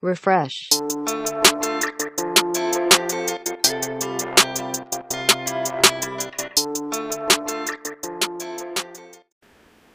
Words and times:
refresh. 0.00 0.68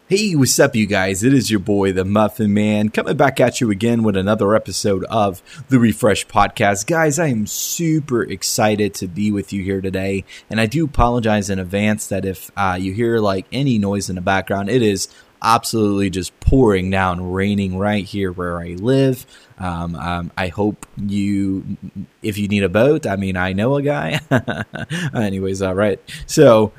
Hey, 0.10 0.36
what's 0.36 0.60
up, 0.60 0.76
you 0.76 0.86
guys? 0.86 1.24
It 1.24 1.34
is 1.34 1.50
your 1.50 1.60
boy, 1.60 1.92
the 1.92 2.06
Muffin 2.06 2.54
Man, 2.54 2.90
coming 2.90 3.18
back 3.18 3.40
at 3.40 3.60
you 3.60 3.72
again 3.72 4.04
with 4.04 4.16
another 4.16 4.54
episode 4.54 5.06
of 5.06 5.42
the 5.70 5.80
Refresh 5.80 6.28
Podcast. 6.28 6.86
Guys, 6.86 7.18
I 7.18 7.30
am 7.30 7.48
super 7.48 8.22
excited 8.22 8.94
to 8.96 9.08
be 9.08 9.32
with 9.32 9.52
you 9.52 9.64
here 9.64 9.82
today, 9.82 10.24
and 10.52 10.62
I 10.62 10.68
do 10.68 10.86
apologize 10.86 11.50
in 11.50 11.58
advance 11.58 12.06
that 12.10 12.26
if 12.26 12.52
uh, 12.56 12.78
you 12.80 12.94
hear 12.94 13.18
like 13.18 13.48
any 13.52 13.80
noise 13.80 14.08
in 14.08 14.16
the 14.16 14.22
background, 14.22 14.70
it 14.70 14.84
is 14.84 15.08
absolutely 15.44 16.10
just 16.10 16.38
pouring 16.40 16.90
down, 16.90 17.32
raining 17.32 17.78
right 17.78 18.06
here 18.06 18.32
where 18.32 18.60
I 18.60 18.70
live. 18.70 19.26
Um, 19.60 19.96
um, 19.96 20.32
I 20.38 20.48
hope 20.48 20.86
you, 20.98 21.78
if 22.22 22.38
you 22.38 22.48
need 22.48 22.64
a 22.64 22.70
boat, 22.70 23.06
I 23.06 23.16
mean, 23.18 23.38
I 23.38 23.54
know 23.54 23.76
a 23.76 23.82
guy. 23.82 24.20
Anyways, 25.14 25.62
all 25.62 25.76
right. 25.76 26.00
So 26.26 26.72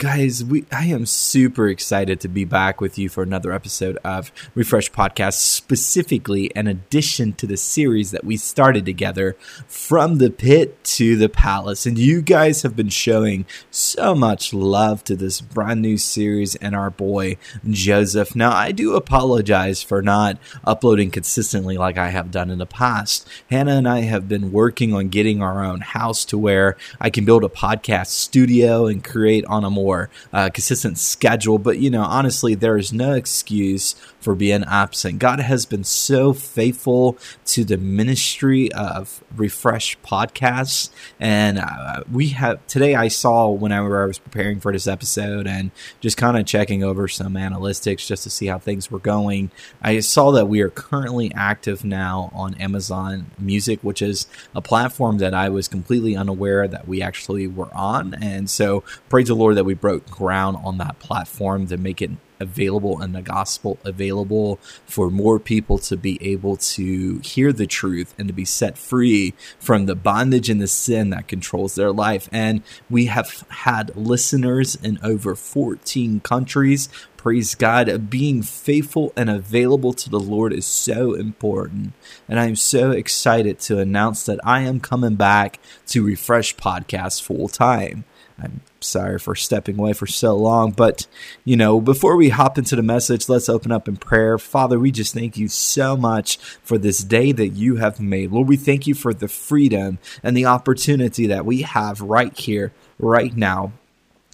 guys 0.00 0.42
we 0.42 0.64
i 0.72 0.86
am 0.86 1.04
super 1.04 1.68
excited 1.68 2.18
to 2.18 2.26
be 2.26 2.42
back 2.42 2.80
with 2.80 2.96
you 2.96 3.06
for 3.06 3.22
another 3.22 3.52
episode 3.52 3.98
of 4.02 4.32
refresh 4.54 4.90
podcast 4.90 5.34
specifically 5.34 6.50
an 6.56 6.66
addition 6.66 7.34
to 7.34 7.46
the 7.46 7.56
series 7.58 8.10
that 8.10 8.24
we 8.24 8.34
started 8.34 8.86
together 8.86 9.36
from 9.66 10.16
the 10.16 10.30
pit 10.30 10.82
to 10.82 11.16
the 11.16 11.28
palace. 11.28 11.84
And 11.84 11.98
you 11.98 12.22
guys 12.22 12.62
have 12.62 12.74
been 12.74 12.88
showing 12.88 13.44
so 13.70 14.14
much 14.14 14.54
love 14.54 15.04
to 15.04 15.14
this 15.14 15.42
brand 15.42 15.82
new 15.82 15.98
series 15.98 16.56
and 16.56 16.74
our 16.74 16.88
boy 16.88 17.36
joseph. 17.68 18.34
Now 18.34 18.52
i 18.52 18.72
do 18.72 18.96
apologize 18.96 19.82
for 19.82 20.00
not 20.00 20.38
uploading 20.64 21.10
consistently 21.10 21.76
like 21.76 21.98
i 21.98 22.08
have 22.08 22.30
done 22.30 22.48
in 22.50 22.58
the 22.58 22.64
past. 22.64 23.28
Hannah 23.50 23.76
and 23.76 23.86
i 23.86 24.00
have 24.00 24.30
been 24.30 24.50
working 24.50 24.94
on 24.94 25.10
getting 25.10 25.42
our 25.42 25.62
own 25.62 25.82
house 25.82 26.24
to 26.24 26.38
where 26.38 26.78
i 26.98 27.10
can 27.10 27.26
build 27.26 27.44
a 27.44 27.48
podcast 27.48 28.06
studio 28.06 28.86
and 28.86 29.04
create 29.04 29.44
on 29.44 29.62
a 29.62 29.68
more 29.70 29.89
more 29.90 30.10
uh, 30.32 30.50
consistent 30.50 30.98
schedule. 30.98 31.58
But, 31.58 31.78
you 31.78 31.90
know, 31.90 32.02
honestly, 32.02 32.54
there 32.54 32.76
is 32.76 32.92
no 32.92 33.14
excuse 33.14 33.94
for 34.20 34.34
being 34.34 34.64
absent. 34.64 35.18
God 35.18 35.40
has 35.40 35.66
been 35.66 35.84
so 35.84 36.32
faithful 36.32 37.18
to 37.46 37.64
the 37.64 37.76
ministry 37.76 38.70
of 38.72 39.24
Refresh 39.34 39.98
podcasts. 40.00 40.90
And 41.18 41.58
uh, 41.58 42.04
we 42.10 42.28
have 42.28 42.64
today, 42.66 42.94
I 42.94 43.08
saw 43.08 43.48
whenever 43.48 44.02
I 44.02 44.06
was 44.06 44.18
preparing 44.18 44.60
for 44.60 44.72
this 44.72 44.86
episode 44.86 45.46
and 45.46 45.70
just 46.00 46.16
kind 46.16 46.36
of 46.36 46.46
checking 46.46 46.84
over 46.84 47.08
some 47.08 47.34
analytics 47.34 48.06
just 48.06 48.22
to 48.24 48.30
see 48.30 48.46
how 48.46 48.58
things 48.58 48.90
were 48.90 48.98
going. 48.98 49.50
I 49.82 50.00
saw 50.00 50.30
that 50.32 50.46
we 50.46 50.60
are 50.60 50.70
currently 50.70 51.32
active 51.34 51.84
now 51.84 52.30
on 52.34 52.54
Amazon 52.54 53.30
Music, 53.38 53.80
which 53.82 54.02
is 54.02 54.26
a 54.54 54.60
platform 54.60 55.18
that 55.18 55.34
I 55.34 55.48
was 55.48 55.68
completely 55.68 56.16
unaware 56.16 56.68
that 56.68 56.86
we 56.86 57.00
actually 57.02 57.46
were 57.46 57.72
on. 57.74 58.14
And 58.14 58.50
so 58.50 58.84
praise 59.08 59.28
the 59.28 59.34
Lord 59.34 59.56
that 59.56 59.64
we 59.64 59.74
broke 59.74 60.08
ground 60.10 60.58
on 60.62 60.78
that 60.78 60.98
platform 60.98 61.66
to 61.68 61.76
make 61.76 62.02
it 62.02 62.10
available 62.40 63.00
and 63.00 63.14
the 63.14 63.22
gospel 63.22 63.78
available 63.84 64.56
for 64.86 65.10
more 65.10 65.38
people 65.38 65.78
to 65.78 65.96
be 65.96 66.18
able 66.20 66.56
to 66.56 67.18
hear 67.18 67.52
the 67.52 67.66
truth 67.66 68.14
and 68.18 68.26
to 68.28 68.34
be 68.34 68.44
set 68.44 68.78
free 68.78 69.34
from 69.58 69.86
the 69.86 69.94
bondage 69.94 70.48
and 70.48 70.60
the 70.60 70.66
sin 70.66 71.10
that 71.10 71.28
controls 71.28 71.74
their 71.74 71.92
life. 71.92 72.28
And 72.32 72.62
we 72.88 73.06
have 73.06 73.44
had 73.48 73.94
listeners 73.94 74.74
in 74.74 74.98
over 75.02 75.34
14 75.34 76.20
countries. 76.20 76.88
Praise 77.16 77.54
God. 77.54 78.08
Being 78.08 78.42
faithful 78.42 79.12
and 79.14 79.28
available 79.28 79.92
to 79.92 80.08
the 80.08 80.18
Lord 80.18 80.54
is 80.54 80.64
so 80.64 81.12
important. 81.12 81.92
And 82.26 82.40
I'm 82.40 82.56
so 82.56 82.92
excited 82.92 83.58
to 83.60 83.78
announce 83.78 84.24
that 84.24 84.40
I 84.42 84.62
am 84.62 84.80
coming 84.80 85.16
back 85.16 85.60
to 85.88 86.02
Refresh 86.02 86.56
Podcast 86.56 87.22
full 87.22 87.48
time. 87.48 88.04
I'm 88.38 88.62
sorry 88.82 89.18
for 89.18 89.34
stepping 89.34 89.78
away 89.78 89.92
for 89.92 90.06
so 90.06 90.34
long. 90.34 90.72
But, 90.72 91.06
you 91.44 91.56
know, 91.56 91.80
before 91.80 92.16
we 92.16 92.30
hop 92.30 92.58
into 92.58 92.76
the 92.76 92.82
message, 92.82 93.28
let's 93.28 93.48
open 93.48 93.72
up 93.72 93.88
in 93.88 93.96
prayer. 93.96 94.38
Father, 94.38 94.78
we 94.78 94.90
just 94.90 95.14
thank 95.14 95.36
you 95.36 95.48
so 95.48 95.96
much 95.96 96.38
for 96.62 96.78
this 96.78 97.02
day 97.02 97.32
that 97.32 97.48
you 97.48 97.76
have 97.76 98.00
made. 98.00 98.32
Lord, 98.32 98.48
we 98.48 98.56
thank 98.56 98.86
you 98.86 98.94
for 98.94 99.12
the 99.12 99.28
freedom 99.28 99.98
and 100.22 100.36
the 100.36 100.46
opportunity 100.46 101.26
that 101.26 101.46
we 101.46 101.62
have 101.62 102.00
right 102.00 102.36
here, 102.36 102.72
right 102.98 103.36
now 103.36 103.72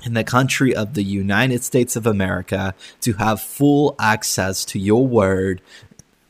in 0.04 0.14
the 0.14 0.24
country 0.24 0.74
of 0.74 0.94
the 0.94 1.02
United 1.02 1.64
States 1.64 1.96
of 1.96 2.06
America 2.06 2.74
to 3.00 3.14
have 3.14 3.40
full 3.40 3.96
access 3.98 4.64
to 4.64 4.78
your 4.78 5.06
word 5.06 5.60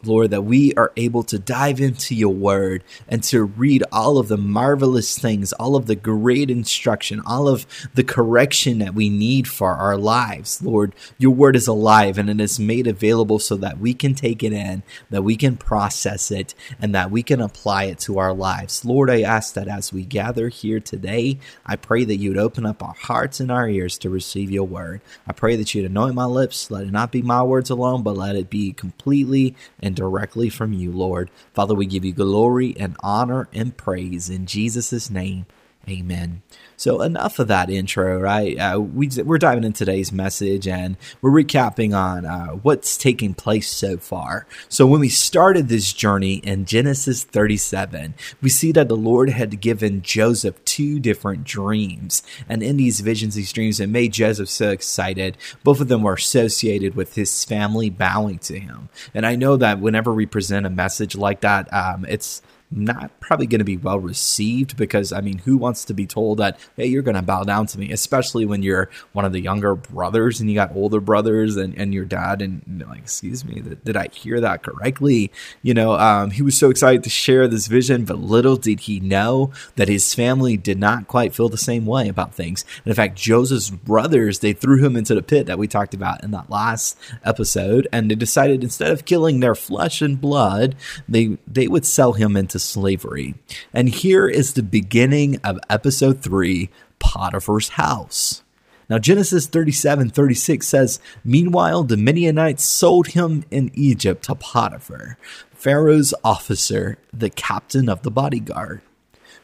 Lord, 0.05 0.31
that 0.31 0.43
we 0.43 0.73
are 0.75 0.93
able 0.97 1.23
to 1.25 1.39
dive 1.39 1.81
into 1.81 2.15
your 2.15 2.33
word 2.33 2.85
and 3.09 3.23
to 3.25 3.45
read 3.45 3.83
all 3.91 4.19
of 4.19 4.29
the 4.29 4.37
marvelous 4.37 5.19
things, 5.19 5.53
all 5.55 5.75
of 5.75 5.87
the 5.87 5.97
great 5.97 6.51
instruction, 6.51 7.23
all 7.27 7.49
of 7.49 7.67
the 7.95 8.05
correction 8.05 8.79
that 8.79 8.95
we 8.95 9.09
need 9.09 9.49
for 9.49 9.75
our 9.75 9.97
lives. 9.97 10.63
Lord, 10.63 10.95
your 11.19 11.33
word 11.33 11.57
is 11.57 11.67
alive 11.67 12.19
and 12.19 12.29
it 12.29 12.41
is 12.41 12.61
made 12.61 12.87
available 12.87 13.39
so 13.39 13.57
that 13.57 13.79
we 13.79 13.95
can 13.95 14.15
take 14.15 14.43
it 14.43 14.53
in, 14.53 14.83
that 15.11 15.23
we 15.23 15.37
can 15.37 15.57
process 15.57 16.31
it, 16.31 16.55
and 16.81 16.95
that 16.95 17.11
we 17.11 17.23
can 17.23 17.41
apply 17.41 17.85
it 17.85 17.99
to 18.01 18.19
our 18.19 18.33
lives. 18.33 18.85
Lord, 18.85 19.11
I 19.11 19.23
ask 19.23 19.55
that 19.55 19.69
as 19.69 19.93
we 19.93 20.05
gather 20.05 20.49
here 20.49 20.81
today, 20.81 21.39
I 21.65 21.77
pray 21.77 22.05
that 22.05 22.17
you 22.17 22.31
would 22.31 22.39
open 22.39 22.67
up 22.67 22.83
our 22.83 22.95
hearts 22.95 23.41
and 23.41 23.51
our 23.51 23.69
ears 23.69 23.99
to 23.99 24.11
receive 24.11 24.51
your 24.51 24.67
word. 24.67 25.01
I 25.27 25.33
pray 25.33 25.57
that 25.57 25.75
you'd 25.75 25.91
anoint 25.91 26.15
my 26.15 26.27
lips. 26.27 26.71
Let 26.71 26.85
it 26.85 26.93
not 26.93 27.13
be 27.13 27.23
my 27.23 27.43
words 27.43 27.71
alone, 27.71 28.03
but 28.03 28.17
let 28.17 28.37
it 28.37 28.51
be 28.51 28.73
completely 28.73 29.55
and 29.87 29.95
directly 29.95 30.49
from 30.51 30.73
you, 30.73 30.91
Lord. 30.91 31.31
Father, 31.55 31.73
we 31.73 31.87
give 31.87 32.05
you 32.05 32.13
glory 32.13 32.77
and 32.77 32.97
honor 33.05 33.49
and 33.53 33.77
praise 33.77 34.29
in 34.29 34.45
Jesus' 34.45 35.09
name. 35.09 35.47
Amen. 35.89 36.43
So 36.77 37.01
enough 37.01 37.39
of 37.39 37.49
that 37.49 37.71
intro, 37.71 38.19
right? 38.19 38.59
Uh, 38.59 38.81
we 38.81 39.09
we're 39.25 39.39
diving 39.39 39.63
into 39.63 39.79
today's 39.79 40.13
message 40.13 40.67
and 40.67 40.97
we're 41.23 41.31
recapping 41.31 41.97
on 41.97 42.27
uh, 42.27 42.49
what's 42.49 42.99
taking 42.99 43.35
place 43.35 43.71
so 43.71 43.97
far. 43.97 44.47
So 44.69 44.85
when 44.85 45.01
we 45.01 45.09
started 45.09 45.69
this 45.69 45.93
journey 45.93 46.35
in 46.35 46.65
Genesis 46.65 47.23
37, 47.23 48.15
we 48.43 48.49
see 48.49 48.73
that 48.73 48.89
the 48.89 48.97
Lord 48.97 49.31
had 49.31 49.61
given 49.61 50.03
Joseph 50.03 50.63
two 50.65 50.99
different 50.99 51.45
dreams, 51.45 52.23
and 52.49 52.63
in 52.63 52.77
these 52.77 53.01
visions, 53.01 53.37
these 53.37 53.53
dreams, 53.53 53.79
it 53.81 53.87
made 53.87 54.13
Joseph 54.13 54.49
so 54.49 54.71
excited. 54.71 55.39
Both 55.63 55.81
of 55.81 55.89
them 55.89 56.03
were 56.03 56.15
associated 56.15 56.95
with 56.95 57.15
his 57.15 57.45
family 57.45 57.91
bowing 57.91 58.39
to 58.41 58.59
him, 58.59 58.89
and 59.15 59.25
I 59.25 59.37
know 59.37 59.57
that 59.57 59.81
whenever 59.81 60.13
we 60.13 60.27
present 60.27 60.67
a 60.67 60.71
message 60.71 61.17
like 61.17 61.41
that, 61.41 61.73
um, 61.73 62.05
it's 62.07 62.43
not 62.71 63.19
probably 63.21 63.47
going 63.47 63.61
to 63.61 63.65
be 63.65 63.77
well 63.77 63.99
received 63.99 64.77
because 64.77 65.13
I 65.13 65.21
mean, 65.21 65.39
who 65.39 65.57
wants 65.57 65.85
to 65.87 65.95
be 65.95 66.07
told 66.07 66.39
that 66.39 66.59
hey, 66.77 66.87
you're 66.87 67.03
going 67.03 67.17
to 67.17 67.23
bow 67.23 67.45
down 67.45 67.67
to 67.67 67.79
me, 67.79 67.93
especially 67.93 68.45
when 68.45 68.63
you're 68.63 68.91
one 69.13 69.25
of 69.25 69.33
the 69.33 69.41
younger 69.41 69.75
brothers 69.75 70.41
and 70.41 70.51
you 70.51 70.55
got 70.55 70.75
older 70.75 71.01
brothers 71.01 71.57
and, 71.57 71.77
and 71.77 71.95
your 71.95 72.05
dad 72.05 72.43
and 72.43 72.85
like, 72.89 72.99
excuse 72.99 73.45
me, 73.45 73.61
did, 73.61 73.85
did 73.85 73.97
I 73.97 74.09
hear 74.13 74.41
that 74.41 74.63
correctly? 74.63 75.31
You 75.63 75.75
know, 75.75 75.93
um, 75.95 76.31
he 76.31 76.43
was 76.43 76.57
so 76.57 76.71
excited 76.71 77.05
to 77.05 77.11
share 77.11 77.49
this 77.49 77.67
vision, 77.67 78.05
but 78.05 78.19
little 78.19 78.57
did 78.57 78.81
he 78.81 79.01
know 79.01 79.53
that 79.77 79.89
his 79.89 80.15
family 80.15 80.57
did 80.57 80.79
not 80.79 81.07
quite 81.09 81.35
feel 81.35 81.49
the 81.49 81.57
same 81.57 81.87
way 81.87 82.09
about 82.09 82.35
things. 82.35 82.65
And 82.85 82.91
in 82.91 82.95
fact, 82.95 83.17
Joseph's 83.17 83.71
brothers 83.71 84.41
they 84.41 84.53
threw 84.53 84.85
him 84.85 84.97
into 84.97 85.15
the 85.15 85.23
pit 85.23 85.47
that 85.47 85.59
we 85.59 85.69
talked 85.69 85.95
about 85.95 86.25
in 86.25 86.31
that 86.33 86.51
last 86.51 86.99
episode, 87.25 87.89
and 87.93 88.11
they 88.11 88.15
decided 88.15 88.65
instead 88.65 88.91
of 88.91 89.05
killing 89.05 89.41
their 89.41 89.55
flesh 89.55 90.03
and 90.03 90.21
blood, 90.21 90.75
they 91.09 91.39
they 91.47 91.69
would 91.69 91.87
sell 91.87 92.15
him 92.15 92.37
into 92.37 92.56
slavery. 92.63 93.35
And 93.73 93.89
here 93.89 94.29
is 94.29 94.53
the 94.53 94.63
beginning 94.63 95.41
of 95.45 95.59
episode 95.69 96.23
3 96.23 96.71
Potiphar's 96.99 97.71
house. 97.71 98.43
Now, 98.89 98.99
Genesis 98.99 99.47
37 99.47 100.11
36 100.11 100.67
says, 100.67 101.01
Meanwhile, 101.25 101.85
the 101.85 101.97
Midianites 101.97 102.65
sold 102.65 103.09
him 103.09 103.45
in 103.51 103.71
Egypt 103.75 104.25
to 104.25 104.35
Potiphar, 104.35 105.19
Pharaoh's 105.53 106.15
officer, 106.23 106.99
the 107.13 107.31
captain 107.31 107.89
of 107.89 108.03
the 108.03 108.11
bodyguard. 108.11 108.83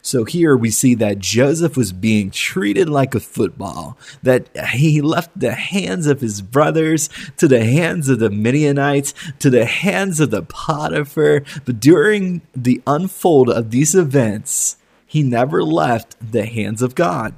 So 0.04 0.24
here 0.24 0.56
we 0.56 0.70
see 0.70 0.96
that 0.96 1.20
Joseph 1.20 1.76
was 1.76 1.92
being 1.92 2.32
treated 2.32 2.88
like 2.88 3.14
a 3.14 3.20
football, 3.20 3.96
that 4.20 4.48
he 4.70 5.00
left 5.00 5.30
the 5.38 5.52
hands 5.52 6.08
of 6.08 6.20
his 6.20 6.42
brothers 6.42 7.08
to 7.36 7.46
the 7.46 7.64
hands 7.64 8.08
of 8.08 8.18
the 8.18 8.28
Midianites, 8.28 9.14
to 9.38 9.48
the 9.48 9.64
hands 9.64 10.18
of 10.18 10.32
the 10.32 10.42
Potiphar. 10.42 11.44
But 11.64 11.78
during 11.78 12.42
the 12.52 12.82
unfold 12.84 13.48
of 13.48 13.70
these 13.70 13.94
events, 13.94 14.76
he 15.06 15.22
never 15.22 15.62
left 15.62 16.16
the 16.20 16.46
hands 16.46 16.82
of 16.82 16.96
God. 16.96 17.34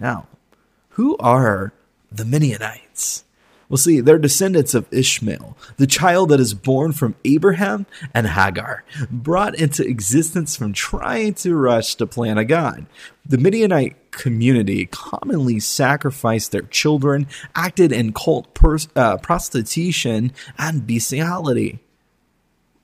Now, 0.00 0.26
who 0.90 1.16
are 1.18 1.72
the 2.10 2.24
Midianites? 2.24 3.24
Well, 3.68 3.76
see, 3.76 4.00
they're 4.00 4.18
descendants 4.18 4.72
of 4.74 4.86
Ishmael, 4.90 5.54
the 5.76 5.86
child 5.86 6.30
that 6.30 6.40
is 6.40 6.54
born 6.54 6.92
from 6.92 7.16
Abraham 7.24 7.84
and 8.14 8.26
Hagar, 8.26 8.82
brought 9.10 9.54
into 9.54 9.86
existence 9.86 10.56
from 10.56 10.72
trying 10.72 11.34
to 11.34 11.54
rush 11.54 11.94
to 11.96 12.06
plan 12.06 12.38
of 12.38 12.48
God. 12.48 12.86
The 13.26 13.36
Midianite 13.36 14.10
community 14.10 14.86
commonly 14.86 15.60
sacrificed 15.60 16.50
their 16.50 16.62
children, 16.62 17.26
acted 17.54 17.92
in 17.92 18.14
cult 18.14 18.54
pers- 18.54 18.88
uh, 18.96 19.18
prostitution, 19.18 20.32
and 20.56 20.86
bestiality. 20.86 21.80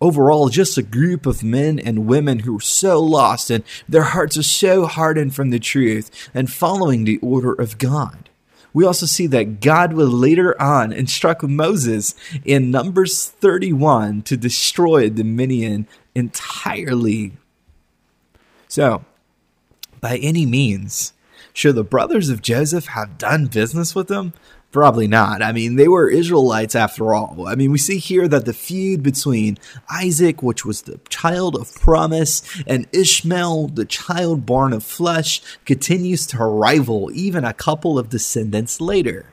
overall 0.00 0.50
just 0.50 0.76
a 0.76 0.82
group 0.82 1.25
of 1.25 1.42
men 1.42 1.78
and 1.78 2.06
women 2.06 2.40
who 2.40 2.54
were 2.54 2.60
so 2.60 3.00
lost 3.00 3.50
and 3.50 3.64
their 3.88 4.02
hearts 4.02 4.36
are 4.36 4.42
so 4.42 4.84
hardened 4.86 5.34
from 5.34 5.50
the 5.50 5.58
truth 5.58 6.10
and 6.34 6.52
following 6.52 7.04
the 7.04 7.19
order 7.22 7.52
of 7.52 7.78
God. 7.78 8.24
We 8.75 8.85
also 8.85 9.06
see 9.06 9.29
that 9.29 9.61
God 9.61 9.93
will 9.93 10.09
later 10.09 10.61
on 10.61 10.93
instruct 10.93 11.44
Moses 11.44 12.15
in 12.44 12.73
Numbers 12.73 13.29
31 13.29 14.23
to 14.23 14.37
destroy 14.37 15.09
the 15.09 15.25
Midian 15.25 15.87
entirely. 16.15 17.32
So, 18.69 19.05
by 20.00 20.17
any 20.19 20.44
means, 20.44 21.12
should 21.53 21.76
the 21.76 21.85
brothers 21.85 22.29
of 22.29 22.43
Joseph 22.43 22.87
have 22.87 23.17
done 23.17 23.47
business 23.47 23.94
with 23.94 24.11
him? 24.11 24.35
Probably 24.75 25.06
not. 25.06 25.41
I 25.41 25.53
mean, 25.53 25.76
they 25.76 25.87
were 25.87 26.11
Israelites 26.11 26.75
after 26.75 27.15
all. 27.15 27.47
I 27.47 27.55
mean, 27.55 27.71
we 27.71 27.79
see 27.79 27.99
here 27.99 28.26
that 28.26 28.44
the 28.44 28.53
feud 28.53 29.05
between 29.05 29.56
Isaac, 29.88 30.43
which 30.43 30.65
was 30.65 30.82
the 30.82 30.99
child 31.09 31.55
of 31.55 31.73
promise, 31.76 32.43
and 32.67 32.88
Ishmael, 32.91 33.69
the 33.69 33.85
child 33.85 34.44
born 34.44 34.73
of 34.73 34.82
flesh, 34.82 35.41
continues 35.65 36.26
to 36.26 36.38
rival 36.38 37.09
even 37.15 37.44
a 37.44 37.55
couple 37.55 38.00
of 38.00 38.09
descendants 38.09 38.81
later. 38.81 39.32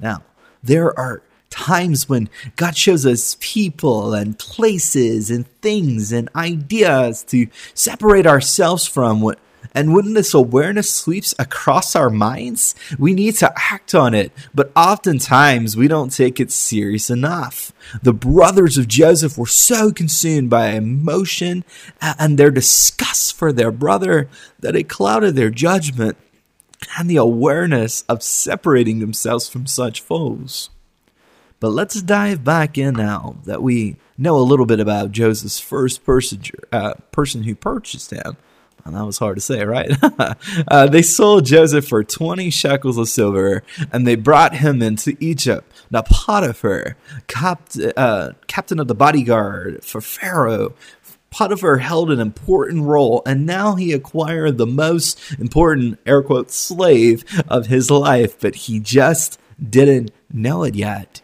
Now, 0.00 0.22
there 0.62 0.98
are 0.98 1.20
times 1.50 2.08
when 2.08 2.30
God 2.56 2.74
shows 2.74 3.04
us 3.04 3.36
people 3.40 4.14
and 4.14 4.38
places 4.38 5.30
and 5.30 5.46
things 5.60 6.10
and 6.10 6.30
ideas 6.34 7.22
to 7.24 7.48
separate 7.74 8.26
ourselves 8.26 8.86
from 8.86 9.20
what 9.20 9.38
and 9.72 9.94
when 9.94 10.14
this 10.14 10.34
awareness 10.34 10.92
sweeps 10.92 11.34
across 11.38 11.96
our 11.96 12.10
minds, 12.10 12.74
we 12.98 13.14
need 13.14 13.36
to 13.36 13.52
act 13.56 13.94
on 13.94 14.14
it. 14.14 14.32
But 14.54 14.72
oftentimes 14.76 15.76
we 15.76 15.88
don't 15.88 16.10
take 16.10 16.40
it 16.40 16.50
serious 16.50 17.10
enough. 17.10 17.72
The 18.02 18.12
brothers 18.12 18.76
of 18.76 18.88
Joseph 18.88 19.38
were 19.38 19.46
so 19.46 19.92
consumed 19.92 20.50
by 20.50 20.70
emotion 20.70 21.64
and 22.00 22.38
their 22.38 22.50
disgust 22.50 23.36
for 23.36 23.52
their 23.52 23.70
brother 23.70 24.28
that 24.60 24.76
it 24.76 24.88
clouded 24.88 25.36
their 25.36 25.50
judgment 25.50 26.16
and 26.98 27.08
the 27.08 27.16
awareness 27.16 28.02
of 28.08 28.22
separating 28.22 28.98
themselves 28.98 29.48
from 29.48 29.66
such 29.66 30.00
foes. 30.00 30.70
But 31.60 31.70
let's 31.70 32.02
dive 32.02 32.44
back 32.44 32.76
in 32.76 32.94
now 32.94 33.36
that 33.44 33.62
we 33.62 33.96
know 34.18 34.36
a 34.36 34.42
little 34.42 34.66
bit 34.66 34.80
about 34.80 35.12
Joseph's 35.12 35.58
first 35.58 36.04
person, 36.04 36.42
uh, 36.70 36.94
person 37.10 37.44
who 37.44 37.54
purchased 37.54 38.10
him. 38.10 38.36
And 38.84 38.94
that 38.94 39.04
was 39.04 39.18
hard 39.18 39.36
to 39.36 39.40
say, 39.40 39.64
right? 39.64 39.90
uh, 40.68 40.86
they 40.86 41.02
sold 41.02 41.46
Joseph 41.46 41.88
for 41.88 42.04
20 42.04 42.50
shekels 42.50 42.98
of 42.98 43.08
silver 43.08 43.62
and 43.90 44.06
they 44.06 44.14
brought 44.14 44.56
him 44.56 44.82
into 44.82 45.16
Egypt. 45.20 45.70
Now, 45.90 46.02
Potiphar, 46.02 46.96
uh, 47.96 48.32
captain 48.46 48.80
of 48.80 48.88
the 48.88 48.94
bodyguard 48.94 49.84
for 49.84 50.00
Pharaoh, 50.00 50.74
Potiphar 51.30 51.78
held 51.78 52.12
an 52.12 52.20
important 52.20 52.84
role, 52.84 53.20
and 53.26 53.44
now 53.44 53.74
he 53.74 53.92
acquired 53.92 54.56
the 54.56 54.68
most 54.68 55.18
important, 55.40 55.98
air 56.06 56.22
quote, 56.22 56.52
slave 56.52 57.24
of 57.48 57.66
his 57.66 57.90
life, 57.90 58.38
but 58.38 58.54
he 58.54 58.78
just 58.78 59.40
didn't 59.58 60.12
know 60.32 60.62
it 60.62 60.76
yet. 60.76 61.22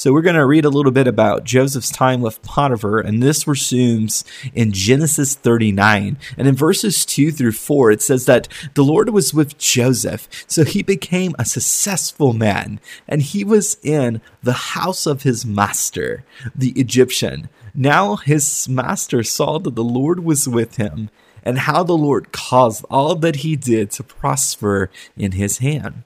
So 0.00 0.14
we're 0.14 0.22
going 0.22 0.36
to 0.36 0.46
read 0.46 0.64
a 0.64 0.70
little 0.70 0.92
bit 0.92 1.06
about 1.06 1.44
Joseph's 1.44 1.90
time 1.90 2.22
with 2.22 2.40
Potiphar, 2.40 3.00
and 3.00 3.22
this 3.22 3.46
resumes 3.46 4.24
in 4.54 4.72
Genesis 4.72 5.34
39. 5.34 6.16
And 6.38 6.48
in 6.48 6.54
verses 6.56 7.04
2 7.04 7.30
through 7.30 7.52
4, 7.52 7.90
it 7.90 8.00
says 8.00 8.24
that 8.24 8.48
the 8.72 8.82
Lord 8.82 9.10
was 9.10 9.34
with 9.34 9.58
Joseph, 9.58 10.26
so 10.46 10.64
he 10.64 10.82
became 10.82 11.34
a 11.38 11.44
successful 11.44 12.32
man, 12.32 12.80
and 13.06 13.20
he 13.20 13.44
was 13.44 13.76
in 13.82 14.22
the 14.42 14.54
house 14.72 15.04
of 15.04 15.22
his 15.22 15.44
master, 15.44 16.24
the 16.56 16.70
Egyptian. 16.80 17.50
Now 17.74 18.16
his 18.16 18.70
master 18.70 19.22
saw 19.22 19.58
that 19.58 19.74
the 19.74 19.84
Lord 19.84 20.24
was 20.24 20.48
with 20.48 20.76
him, 20.76 21.10
and 21.42 21.58
how 21.58 21.82
the 21.82 21.92
Lord 21.92 22.32
caused 22.32 22.86
all 22.88 23.16
that 23.16 23.36
he 23.36 23.54
did 23.54 23.90
to 23.90 24.02
prosper 24.02 24.90
in 25.14 25.32
his 25.32 25.58
hand. 25.58 26.04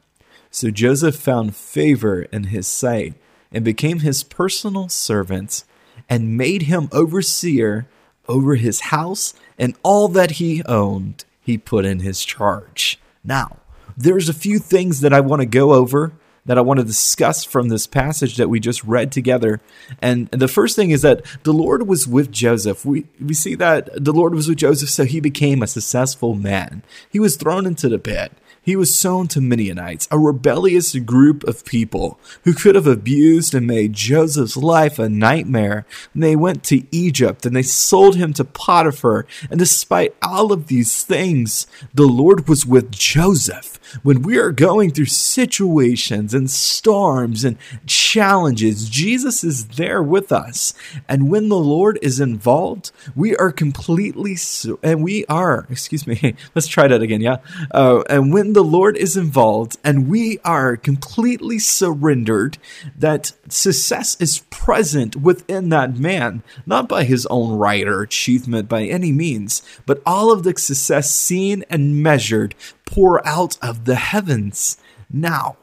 So 0.50 0.72
Joseph 0.72 1.14
found 1.14 1.54
favor 1.54 2.22
in 2.22 2.44
his 2.44 2.66
sight 2.66 3.14
and 3.54 3.64
became 3.64 4.00
his 4.00 4.22
personal 4.22 4.88
servant 4.88 5.64
and 6.08 6.36
made 6.36 6.62
him 6.62 6.88
overseer 6.92 7.86
over 8.28 8.56
his 8.56 8.80
house 8.80 9.34
and 9.58 9.74
all 9.82 10.08
that 10.08 10.32
he 10.32 10.62
owned 10.64 11.24
he 11.40 11.56
put 11.56 11.84
in 11.84 12.00
his 12.00 12.24
charge. 12.24 12.98
Now, 13.22 13.58
there's 13.96 14.28
a 14.28 14.34
few 14.34 14.58
things 14.58 15.00
that 15.00 15.12
I 15.12 15.20
want 15.20 15.40
to 15.40 15.46
go 15.46 15.74
over 15.74 16.12
that 16.46 16.58
I 16.58 16.62
want 16.62 16.78
to 16.78 16.84
discuss 16.84 17.44
from 17.44 17.68
this 17.68 17.86
passage 17.86 18.36
that 18.36 18.50
we 18.50 18.60
just 18.60 18.84
read 18.84 19.10
together. 19.12 19.60
And 20.02 20.28
the 20.28 20.48
first 20.48 20.76
thing 20.76 20.90
is 20.90 21.02
that 21.02 21.24
the 21.42 21.52
Lord 21.52 21.88
was 21.88 22.06
with 22.06 22.30
Joseph. 22.30 22.84
We, 22.84 23.06
we 23.20 23.32
see 23.34 23.54
that 23.54 23.88
the 24.02 24.12
Lord 24.12 24.34
was 24.34 24.48
with 24.48 24.58
Joseph, 24.58 24.90
so 24.90 25.04
he 25.04 25.20
became 25.20 25.62
a 25.62 25.66
successful 25.66 26.34
man. 26.34 26.82
He 27.10 27.18
was 27.18 27.36
thrown 27.36 27.66
into 27.66 27.88
the 27.88 27.98
pit. 27.98 28.32
He 28.64 28.76
was 28.76 28.94
sown 28.94 29.28
to 29.28 29.40
Midianites, 29.40 30.08
a 30.10 30.18
rebellious 30.18 30.96
group 30.96 31.44
of 31.44 31.64
people 31.64 32.18
who 32.44 32.54
could 32.54 32.74
have 32.74 32.86
abused 32.86 33.54
and 33.54 33.66
made 33.66 33.92
Joseph's 33.92 34.56
life 34.56 34.98
a 34.98 35.08
nightmare. 35.08 35.84
And 36.14 36.22
they 36.22 36.34
went 36.34 36.64
to 36.64 36.86
Egypt 36.90 37.44
and 37.44 37.54
they 37.54 37.62
sold 37.62 38.16
him 38.16 38.32
to 38.34 38.44
Potiphar. 38.44 39.26
And 39.50 39.58
despite 39.58 40.16
all 40.22 40.52
of 40.52 40.68
these 40.68 41.04
things, 41.04 41.66
the 41.92 42.06
Lord 42.06 42.48
was 42.48 42.64
with 42.64 42.90
Joseph 42.90 43.74
when 44.02 44.22
we 44.22 44.38
are 44.38 44.50
going 44.50 44.90
through 44.90 45.06
situations 45.06 46.34
and 46.34 46.50
storms 46.50 47.44
and 47.44 47.56
challenges, 47.86 48.88
Jesus 48.88 49.44
is 49.44 49.68
there 49.68 50.02
with 50.02 50.32
us. 50.32 50.74
And 51.08 51.30
when 51.30 51.48
the 51.48 51.58
Lord 51.58 51.98
is 52.02 52.20
involved, 52.20 52.90
we 53.14 53.36
are 53.36 53.52
completely, 53.52 54.36
and 54.82 55.04
we 55.04 55.24
are, 55.26 55.66
excuse 55.70 56.06
me, 56.06 56.34
let's 56.54 56.66
try 56.66 56.88
that 56.88 57.02
again, 57.02 57.20
yeah? 57.20 57.38
Uh, 57.70 58.02
and 58.08 58.32
when 58.32 58.53
the 58.54 58.64
Lord 58.64 58.96
is 58.96 59.16
involved 59.16 59.76
and 59.84 60.08
we 60.08 60.38
are 60.44 60.76
completely 60.76 61.58
surrendered, 61.58 62.58
that 62.96 63.32
success 63.48 64.16
is 64.20 64.40
present 64.50 65.16
within 65.16 65.68
that 65.68 65.96
man, 65.96 66.42
not 66.64 66.88
by 66.88 67.04
his 67.04 67.26
own 67.26 67.58
right 67.58 67.86
or 67.86 68.02
achievement 68.02 68.68
by 68.68 68.84
any 68.84 69.12
means, 69.12 69.62
but 69.86 70.02
all 70.06 70.32
of 70.32 70.42
the 70.42 70.56
success 70.56 71.10
seen 71.10 71.64
and 71.68 72.02
measured 72.02 72.54
pour 72.86 73.26
out 73.26 73.58
of 73.62 73.84
the 73.84 73.96
heavens. 73.96 74.78
Now, 75.10 75.56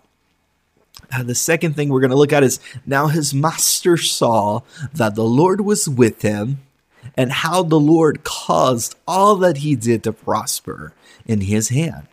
uh, 1.14 1.24
the 1.24 1.36
second 1.36 1.76
thing 1.76 1.90
we're 1.90 2.00
going 2.00 2.12
to 2.12 2.18
look 2.18 2.34
at 2.34 2.44
is 2.44 2.60
now 2.86 3.08
his 3.08 3.34
master 3.34 3.98
saw 3.98 4.62
that 4.94 5.16
the 5.16 5.26
Lord 5.26 5.62
was 5.62 5.90
with 5.90 6.22
him 6.22 6.60
and 7.16 7.32
how 7.32 7.64
the 7.64 7.80
Lord 7.80 8.24
caused 8.24 8.96
all 9.08 9.36
that 9.38 9.58
he 9.58 9.76
did 9.76 10.04
to 10.04 10.14
prosper 10.14 10.94
in 11.26 11.42
his 11.42 11.70
hand. 11.70 12.08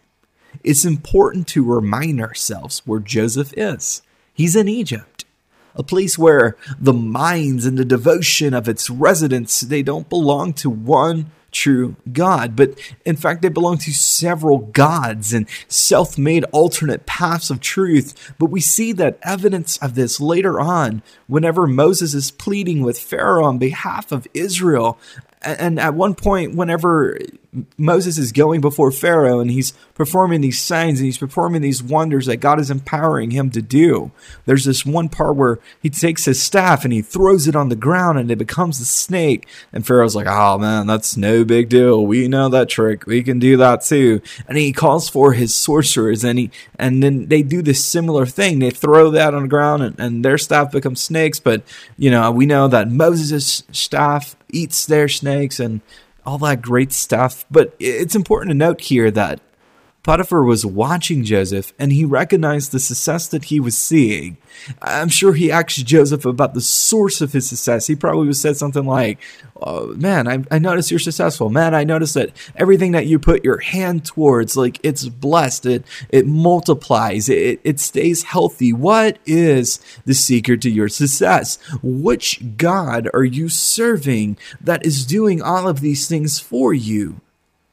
It's 0.65 0.85
important 0.85 1.47
to 1.49 1.65
remind 1.65 2.21
ourselves 2.21 2.83
where 2.85 3.01
Joseph 3.01 3.53
is. 3.57 4.03
He's 4.35 4.57
in 4.57 4.69
Egypt, 4.69 5.25
a 5.75 5.83
place 5.83 6.19
where 6.19 6.57
the 6.79 6.93
minds 6.93 7.67
and 7.67 7.79
the 7.79 7.85
devotion 7.85 8.55
of 8.55 8.69
its 8.69 8.91
residents, 8.91 9.61
they 9.61 9.83
don't 9.83 10.09
belong 10.09 10.53
to 10.55 10.71
one 10.71 11.31
true 11.51 11.97
God. 12.13 12.57
But 12.57 12.79
in 13.05 13.17
fact, 13.17 13.43
they 13.43 13.49
belong 13.49 13.79
to 13.79 13.93
several 13.93 14.59
gods 14.59 15.33
and 15.33 15.49
self 15.69 16.19
made 16.19 16.45
alternate 16.53 17.07
paths 17.07 17.51
of 17.51 17.61
truth. 17.61 18.35
But 18.39 18.47
we 18.47 18.61
see 18.61 18.93
that 18.93 19.19
evidence 19.23 19.79
of 19.79 19.95
this 19.95 20.21
later 20.21 20.61
on 20.61 21.03
whenever 21.27 21.67
Moses 21.67 22.15
is 22.15 22.31
pleading 22.31 22.83
with 22.83 22.99
Pharaoh 22.99 23.45
on 23.45 23.59
behalf 23.59 24.13
of 24.13 24.27
Israel. 24.35 24.99
And 25.41 25.79
at 25.79 25.95
one 25.95 26.15
point, 26.15 26.57
whenever 26.57 27.17
Moses 27.77 28.19
is 28.19 28.33
going 28.33 28.61
before 28.61 28.91
Pharaoh 28.91 29.41
and 29.41 29.51
he's 29.51 29.73
performing 29.95 30.41
these 30.41 30.61
signs 30.61 30.99
and 30.99 31.07
he's 31.07 31.19
performing 31.19 31.63
these 31.63 31.83
wonders 31.83 32.27
that 32.27 32.37
God 32.37 32.61
is 32.61 32.71
empowering 32.71 33.31
him 33.31 33.51
to 33.51 33.63
do. 33.63 34.11
There's 34.45 34.65
this 34.65 34.85
one 34.85 35.09
part 35.09 35.37
where 35.37 35.59
he 35.81 35.89
takes 35.89 36.27
his 36.27 36.43
staff 36.43 36.85
and 36.85 36.93
he 36.93 37.01
throws 37.01 37.49
it 37.49 37.57
on 37.57 37.69
the 37.69 37.77
ground 37.77 38.19
and 38.19 38.31
it 38.31 38.37
becomes 38.37 38.81
a 38.81 38.85
snake. 38.85 39.47
And 39.73 39.87
Pharaoh's 39.87 40.15
like, 40.15 40.27
oh 40.27 40.59
man, 40.59 40.87
that's 40.87 41.17
no 41.17 41.38
big 41.45 41.69
deal. 41.69 42.05
We 42.05 42.29
know 42.29 42.49
that 42.49 42.69
trick. 42.69 43.07
We 43.07 43.23
can 43.23 43.39
do 43.39 43.57
that 43.59 43.83
too. 43.83 44.21
And 44.49 44.59
he 44.59 44.73
calls 44.73 45.09
for 45.09 45.33
his 45.33 45.55
sorcerers 45.55 46.25
and 46.25 46.39
he, 46.39 46.51
and 46.79 47.03
then 47.03 47.27
they 47.27 47.43
do 47.43 47.63
this 47.63 47.85
similar 47.85 48.27
thing. 48.27 48.59
They 48.59 48.71
throw 48.71 49.11
that 49.11 49.35
on 49.35 49.43
the 49.43 49.49
ground 49.49 49.83
and, 49.83 49.99
and 49.99 50.25
their 50.25 50.39
staff 50.39 50.73
becomes 50.73 51.01
snakes. 51.01 51.41
But, 51.41 51.63
you 51.97 52.11
know, 52.11 52.31
we 52.31 52.47
know 52.47 52.69
that 52.69 52.91
Moses' 52.91 53.63
staff 53.73 54.37
eats 54.51 54.87
their 54.87 55.09
snakes 55.09 55.61
and 55.61 55.81
all 56.25 56.39
that 56.39 56.63
great 56.63 56.93
stuff. 56.93 57.45
But 57.51 57.75
it's 57.79 58.15
important 58.15 58.51
to 58.51 58.57
note 58.57 58.81
here 58.81 59.11
that 59.11 59.41
Potiphar 60.05 60.43
was 60.45 60.65
watching 60.65 61.25
Joseph 61.25 61.73
and 61.79 61.93
he 61.93 62.05
recognized 62.05 62.73
the 62.73 62.79
success 62.79 63.29
that 63.29 63.47
he 63.47 63.61
was 63.61 63.77
seeing. 63.77 64.39
I'm 64.81 65.09
sure 65.09 65.35
he 65.35 65.51
asked 65.51 65.85
Joseph 65.85 66.25
about 66.25 66.55
the 66.55 66.61
source 66.61 67.21
of 67.21 67.33
his 67.33 67.49
success. 67.49 67.89
He 67.89 67.97
probably 67.97 68.33
said 68.33 68.57
something 68.57 68.87
like, 68.87 69.19
oh, 69.61 69.89
Man, 69.97 70.29
I, 70.29 70.45
I 70.51 70.59
noticed 70.59 70.91
you're 70.91 71.01
successful. 71.01 71.51
Man, 71.51 71.75
I 71.75 71.85
noticed 71.85 72.15
that 72.15 72.31
everything 72.57 72.93
that 72.93 73.07
you 73.07 73.19
put 73.19 73.45
your 73.45 73.59
hand 73.59 74.05
towards, 74.05 74.57
like 74.57 74.81
it's 74.83 75.09
blessed, 75.09 75.67
it, 75.67 75.85
it 76.11 76.27
multiplies, 76.27 77.29
it, 77.29 77.61
it 77.65 77.81
stays 77.81 78.23
healthy. 78.23 78.73
What 78.73 79.19
is 79.27 79.81
the 80.07 80.15
secret 80.15 80.63
to 80.63 80.71
your 80.71 80.89
success? 80.89 81.59
Which 81.83 82.57
God 82.57 83.11
are 83.13 83.25
you 83.25 83.49
serving 83.49 84.39
that 84.61 84.87
is 84.87 85.05
doing 85.05 85.43
all 85.43 85.69
of 85.69 85.81
these 85.81 86.09
things 86.09 86.39
for 86.39 86.73
you? 86.73 87.21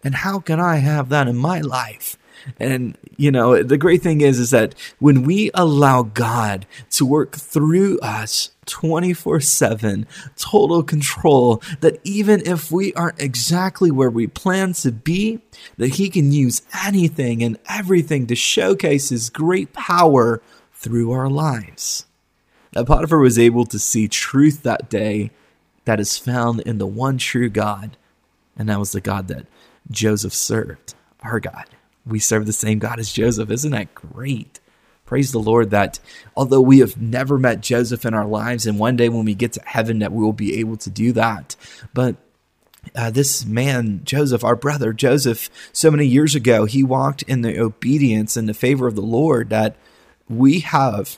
And 0.06 0.16
how 0.16 0.40
can 0.40 0.62
I 0.62 0.78
have 0.78 1.10
that 1.10 1.28
in 1.28 1.36
my 1.36 1.60
life? 1.60 2.18
And 2.60 2.96
you 3.18 3.32
know, 3.32 3.64
the 3.64 3.78
great 3.78 4.04
thing 4.04 4.22
is 4.22 4.40
is 4.40 4.52
that 4.52 4.76
when 5.00 5.24
we 5.24 5.50
allow 5.56 6.04
God 6.04 6.68
to 6.92 7.06
work 7.06 7.36
through 7.36 7.98
us 8.00 8.52
24/7, 8.68 10.06
total 10.36 10.84
control, 10.84 11.62
that 11.80 12.00
even 12.04 12.46
if 12.46 12.72
we 12.72 12.94
aren't 12.94 13.20
exactly 13.20 13.90
where 13.90 14.12
we 14.12 14.28
plan 14.28 14.74
to 14.74 14.92
be, 14.92 15.40
that 15.78 15.96
he 15.96 16.08
can 16.10 16.32
use 16.32 16.62
anything 16.86 17.42
and 17.42 17.58
everything 17.68 18.28
to 18.28 18.36
showcase 18.36 19.10
his 19.10 19.32
great 19.32 19.74
power 19.74 20.42
through 20.72 21.12
our 21.12 21.30
lives. 21.30 22.06
That 22.74 22.86
Potiphar 22.86 23.20
was 23.20 23.40
able 23.40 23.66
to 23.66 23.80
see 23.80 24.08
truth 24.08 24.62
that 24.64 24.90
day 24.90 25.32
that 25.86 26.00
is 26.00 26.18
found 26.18 26.60
in 26.62 26.78
the 26.78 26.86
one 26.86 27.18
true 27.18 27.50
God, 27.50 27.98
and 28.56 28.70
that 28.70 28.80
was 28.80 28.92
the 28.92 29.02
God 29.02 29.30
that 29.30 29.48
Joseph 29.90 30.34
served, 30.34 30.96
our 31.22 31.40
God. 31.40 31.66
We 32.06 32.20
serve 32.20 32.46
the 32.46 32.54
same 32.54 32.80
God 32.80 33.00
as 33.00 33.12
Joseph. 33.12 33.50
Isn't 33.50 33.72
that 33.72 33.96
great? 33.96 34.60
Praise 35.06 35.32
the 35.32 35.40
Lord 35.40 35.70
that 35.70 36.00
although 36.36 36.62
we 36.62 36.80
have 36.80 37.00
never 37.00 37.38
met 37.38 37.62
Joseph 37.62 38.06
in 38.06 38.14
our 38.14 38.26
lives, 38.26 38.66
and 38.66 38.80
one 38.80 38.96
day 38.96 39.10
when 39.10 39.26
we 39.26 39.36
get 39.36 39.54
to 39.54 39.62
heaven, 39.66 40.00
that 40.00 40.12
we 40.12 40.24
will 40.24 40.34
be 40.34 40.60
able 40.60 40.78
to 40.78 40.90
do 40.90 41.12
that. 41.12 41.56
But 41.94 42.16
uh, 42.96 43.12
this 43.12 43.46
man, 43.46 44.02
Joseph, 44.04 44.44
our 44.44 44.56
brother 44.56 44.94
Joseph, 44.94 45.50
so 45.72 45.92
many 45.92 46.06
years 46.06 46.36
ago, 46.36 46.66
he 46.66 46.84
walked 46.84 47.22
in 47.24 47.42
the 47.42 47.60
obedience 47.60 48.36
and 48.36 48.50
the 48.50 48.54
favor 48.54 48.88
of 48.88 48.96
the 48.96 49.02
Lord 49.02 49.50
that 49.50 49.76
we 50.28 50.60
have 50.60 51.18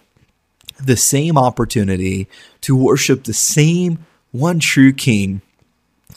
the 0.79 0.97
same 0.97 1.37
opportunity 1.37 2.27
to 2.61 2.75
worship 2.75 3.23
the 3.23 3.33
same 3.33 4.05
one 4.31 4.59
true 4.59 4.93
King 4.93 5.41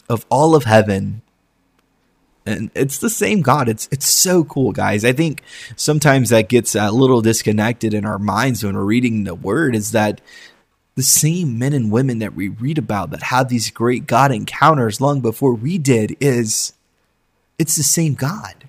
of 0.08 0.26
all 0.28 0.54
of 0.54 0.64
heaven 0.64 1.22
and 2.46 2.70
it's 2.74 2.98
the 2.98 3.10
same 3.10 3.42
God. 3.42 3.68
It's 3.68 3.88
it's 3.92 4.06
so 4.06 4.44
cool, 4.44 4.72
guys. 4.72 5.04
I 5.04 5.12
think 5.12 5.42
sometimes 5.76 6.30
that 6.30 6.48
gets 6.48 6.74
a 6.74 6.90
little 6.90 7.20
disconnected 7.20 7.94
in 7.94 8.04
our 8.04 8.18
minds 8.18 8.64
when 8.64 8.74
we're 8.74 8.84
reading 8.84 9.24
the 9.24 9.34
Word. 9.34 9.74
Is 9.74 9.92
that 9.92 10.20
the 10.96 11.02
same 11.02 11.58
men 11.58 11.72
and 11.72 11.90
women 11.90 12.18
that 12.18 12.34
we 12.34 12.48
read 12.48 12.78
about 12.78 13.10
that 13.10 13.24
had 13.24 13.48
these 13.48 13.70
great 13.70 14.06
God 14.06 14.32
encounters 14.32 15.00
long 15.00 15.20
before 15.20 15.54
we 15.54 15.78
did? 15.78 16.16
Is 16.20 16.72
it's 17.58 17.76
the 17.76 17.82
same 17.82 18.14
God. 18.14 18.68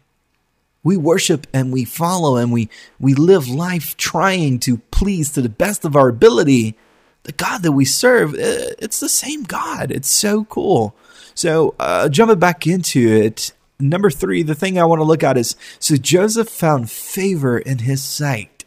We 0.83 0.97
worship 0.97 1.47
and 1.53 1.71
we 1.71 1.85
follow 1.85 2.37
and 2.37 2.51
we 2.51 2.69
we 2.99 3.13
live 3.13 3.47
life 3.47 3.95
trying 3.97 4.59
to 4.61 4.77
please 4.91 5.31
to 5.33 5.41
the 5.41 5.49
best 5.49 5.85
of 5.85 5.95
our 5.95 6.09
ability 6.09 6.75
the 7.23 7.31
God 7.31 7.63
that 7.63 7.71
we 7.71 7.85
serve. 7.85 8.33
Uh, 8.33 8.73
it's 8.79 8.99
the 8.99 9.09
same 9.09 9.43
God. 9.43 9.91
It's 9.91 10.09
so 10.09 10.45
cool. 10.45 10.95
So, 11.33 11.75
uh, 11.79 12.09
jumping 12.09 12.39
back 12.39 12.67
into 12.67 13.07
it, 13.07 13.53
number 13.81 14.09
three, 14.09 14.43
the 14.43 14.55
thing 14.55 14.77
I 14.77 14.85
want 14.85 14.99
to 14.99 15.05
look 15.05 15.23
at 15.23 15.37
is 15.37 15.55
so 15.79 15.95
Joseph 15.95 16.49
found 16.49 16.91
favor 16.91 17.57
in 17.57 17.79
his 17.79 18.03
sight 18.03 18.65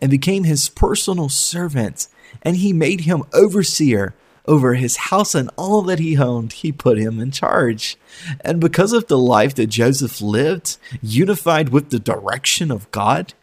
and 0.00 0.10
became 0.10 0.44
his 0.44 0.68
personal 0.68 1.28
servant, 1.28 2.08
and 2.42 2.56
he 2.56 2.72
made 2.72 3.02
him 3.02 3.24
overseer 3.32 4.14
over 4.48 4.74
his 4.74 4.96
house 4.96 5.34
and 5.34 5.50
all 5.56 5.82
that 5.82 5.98
he 5.98 6.16
owned, 6.18 6.54
he 6.54 6.72
put 6.72 6.98
him 6.98 7.20
in 7.20 7.30
charge. 7.30 7.96
And 8.40 8.60
because 8.60 8.92
of 8.92 9.06
the 9.06 9.18
life 9.18 9.54
that 9.56 9.66
Joseph 9.66 10.20
lived, 10.20 10.78
unified 11.02 11.68
with 11.68 11.90
the 11.90 11.98
direction 11.98 12.70
of 12.70 12.90
God, 12.90 13.34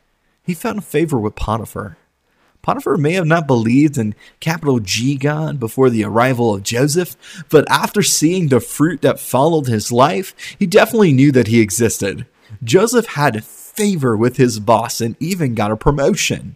he 0.43 0.53
found 0.53 0.83
favor 0.83 1.19
with 1.19 1.35
Potiphar. 1.35 1.97
Potiphar 2.65 2.97
may 2.97 3.13
have 3.13 3.27
not 3.27 3.45
believed 3.45 3.95
in 3.95 4.15
capital 4.39 4.79
G 4.79 5.17
God 5.17 5.59
before 5.59 5.91
the 5.91 6.03
arrival 6.03 6.55
of 6.55 6.63
Joseph, 6.63 7.15
but 7.51 7.69
after 7.69 8.01
seeing 8.01 8.47
the 8.47 8.59
fruit 8.59 9.03
that 9.03 9.19
followed 9.19 9.67
his 9.67 9.91
life, 9.91 10.33
he 10.57 10.65
definitely 10.65 11.11
knew 11.11 11.31
that 11.31 11.45
he 11.45 11.61
existed. 11.61 12.25
Joseph 12.63 13.05
had 13.05 13.43
favor 13.43 14.17
with 14.17 14.37
his 14.37 14.59
boss 14.59 14.99
and 14.99 15.15
even 15.19 15.53
got 15.53 15.69
a 15.69 15.77
promotion. 15.77 16.55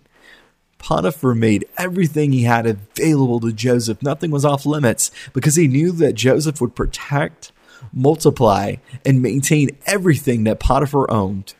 Potiphar 0.79 1.35
made 1.35 1.67
everything 1.77 2.31
he 2.31 2.41
had 2.41 2.65
available 2.65 3.39
to 3.41 3.53
Joseph. 3.53 4.01
Nothing 4.01 4.31
was 4.31 4.43
off 4.43 4.65
limits 4.65 5.11
because 5.31 5.57
he 5.57 5.67
knew 5.67 5.91
that 5.91 6.13
Joseph 6.13 6.59
would 6.59 6.73
protect, 6.73 7.51
multiply, 7.93 8.77
and 9.05 9.21
maintain 9.21 9.77
everything 9.85 10.43
that 10.45 10.59
Potiphar 10.59 11.11
owned. 11.11 11.53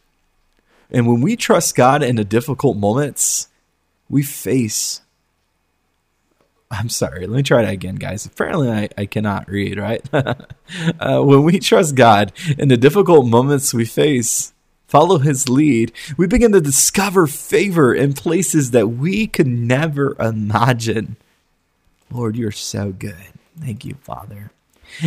And 0.89 1.06
when 1.06 1.22
we 1.22 1.36
trust 1.36 1.75
God 1.75 2.01
in 2.01 2.15
the 2.15 2.25
difficult 2.25 2.77
moments, 2.77 3.46
we 4.09 4.23
face 4.23 5.01
I'm 6.71 6.89
sorry. 6.89 7.25
Let 7.25 7.35
me 7.35 7.43
try 7.43 7.63
that 7.63 7.73
again, 7.73 7.95
guys. 7.95 8.25
Apparently, 8.25 8.69
I, 8.69 8.89
I 8.97 9.05
cannot 9.07 9.49
read, 9.49 9.79
right? 9.79 10.03
uh, 10.13 11.21
when 11.21 11.43
we 11.43 11.59
trust 11.59 11.95
God 11.95 12.31
in 12.59 12.67
the 12.67 12.77
difficult 12.77 13.25
moments 13.25 13.73
we 13.73 13.85
face, 13.85 14.53
follow 14.87 15.17
His 15.17 15.49
lead, 15.49 15.91
we 16.15 16.27
begin 16.27 16.51
to 16.51 16.61
discover 16.61 17.25
favor 17.25 17.95
in 17.95 18.13
places 18.13 18.71
that 18.71 18.87
we 18.87 19.25
could 19.25 19.47
never 19.47 20.15
imagine. 20.19 21.15
Lord, 22.11 22.35
you're 22.35 22.51
so 22.51 22.91
good. 22.91 23.15
Thank 23.59 23.83
you, 23.83 23.95
Father. 23.95 24.51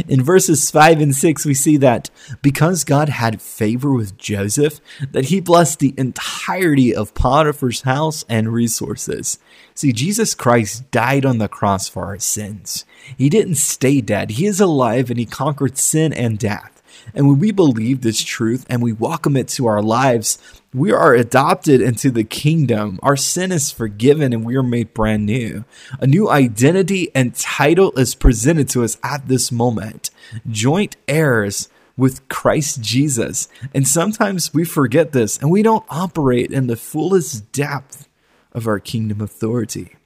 In 0.09 0.23
verses 0.23 0.71
5 0.71 1.01
and 1.01 1.15
6, 1.15 1.45
we 1.45 1.55
see 1.55 1.77
that 1.79 2.11
because 2.41 2.85
God 2.85 3.09
had 3.09 3.43
favor 3.43 3.93
with 3.93 4.17
Joseph, 4.17 4.81
that 5.11 5.27
he 5.27 5.41
blessed 5.41 5.81
the 5.81 5.95
entirety 5.97 6.95
of 6.95 7.15
Potiphar's 7.15 7.83
house 7.83 8.25
and 8.29 8.53
resources. 8.53 9.39
See, 9.75 9.93
Jesus 9.93 10.35
Christ 10.35 10.91
died 10.91 11.25
on 11.25 11.39
the 11.39 11.49
cross 11.49 11.89
for 11.89 12.05
our 12.05 12.19
sins. 12.19 12.85
He 13.17 13.29
didn't 13.29 13.57
stay 13.57 14.01
dead. 14.01 14.31
He 14.33 14.47
is 14.47 14.61
alive 14.61 15.11
and 15.11 15.19
he 15.19 15.27
conquered 15.27 15.79
sin 15.79 16.13
and 16.13 16.39
death. 16.39 16.72
And 17.15 17.29
when 17.29 17.39
we 17.39 17.51
believe 17.51 18.01
this 18.01 18.23
truth 18.23 18.65
and 18.69 18.83
we 18.83 18.93
welcome 18.93 19.37
it 19.37 19.49
to 19.49 19.67
our 19.67 19.83
lives, 19.83 20.39
we 20.75 20.93
are 20.93 21.15
adopted 21.15 21.81
into 21.81 22.11
the 22.11 22.25
kingdom. 22.25 22.99
Our 23.03 23.17
sin 23.17 23.53
is 23.53 23.71
forgiven 23.71 24.33
and 24.33 24.45
we 24.45 24.57
are 24.57 24.63
made 24.63 24.95
brand 24.95 25.27
new. 25.27 25.65
A 26.01 26.07
new 26.07 26.31
identity 26.31 27.11
and 27.15 27.35
title 27.35 27.93
is 27.99 28.15
presented 28.15 28.69
to 28.71 28.85
us 28.85 28.99
at 29.03 29.29
this 29.29 29.53
moment. 29.53 30.11
Joint 30.49 30.97
heirs 31.09 31.69
with 31.97 32.27
Christ 32.29 32.81
Jesus. 32.81 33.49
And 33.75 33.87
sometimes 33.87 34.55
we 34.55 34.65
forget 34.65 35.13
this 35.13 35.39
and 35.39 35.51
we 35.51 35.63
don't 35.63 35.85
operate 35.91 36.51
in 36.51 36.67
the 36.67 36.77
fullest 36.77 37.53
depth 37.53 38.09
of 38.53 38.67
our 38.67 38.81
kingdom 38.81 39.21
authority. 39.21 39.97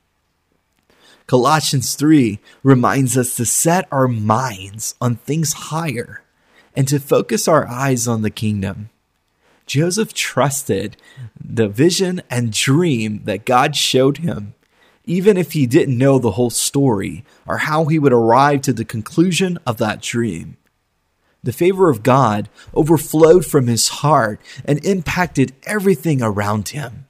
Colossians 1.26 1.94
3 1.96 2.38
reminds 2.62 3.16
us 3.16 3.36
to 3.36 3.44
set 3.44 3.88
our 3.90 4.06
minds 4.06 4.94
on 5.00 5.16
things 5.16 5.52
higher 5.52 6.22
and 6.76 6.86
to 6.88 7.00
focus 7.00 7.48
our 7.48 7.66
eyes 7.66 8.06
on 8.06 8.22
the 8.22 8.30
kingdom. 8.30 8.90
Joseph 9.66 10.14
trusted 10.14 10.96
the 11.42 11.68
vision 11.68 12.22
and 12.30 12.52
dream 12.52 13.22
that 13.24 13.44
God 13.44 13.74
showed 13.74 14.18
him, 14.18 14.54
even 15.04 15.36
if 15.36 15.52
he 15.52 15.66
didn't 15.66 15.98
know 15.98 16.18
the 16.18 16.32
whole 16.32 16.50
story 16.50 17.24
or 17.46 17.58
how 17.58 17.86
he 17.86 17.98
would 17.98 18.12
arrive 18.12 18.60
to 18.62 18.72
the 18.72 18.84
conclusion 18.84 19.58
of 19.66 19.78
that 19.78 20.00
dream. 20.00 20.56
The 21.42 21.52
favor 21.52 21.88
of 21.88 22.02
God 22.02 22.48
overflowed 22.74 23.46
from 23.46 23.66
his 23.66 23.88
heart 23.88 24.40
and 24.64 24.84
impacted 24.84 25.52
everything 25.64 26.22
around 26.22 26.70
him. 26.70 27.06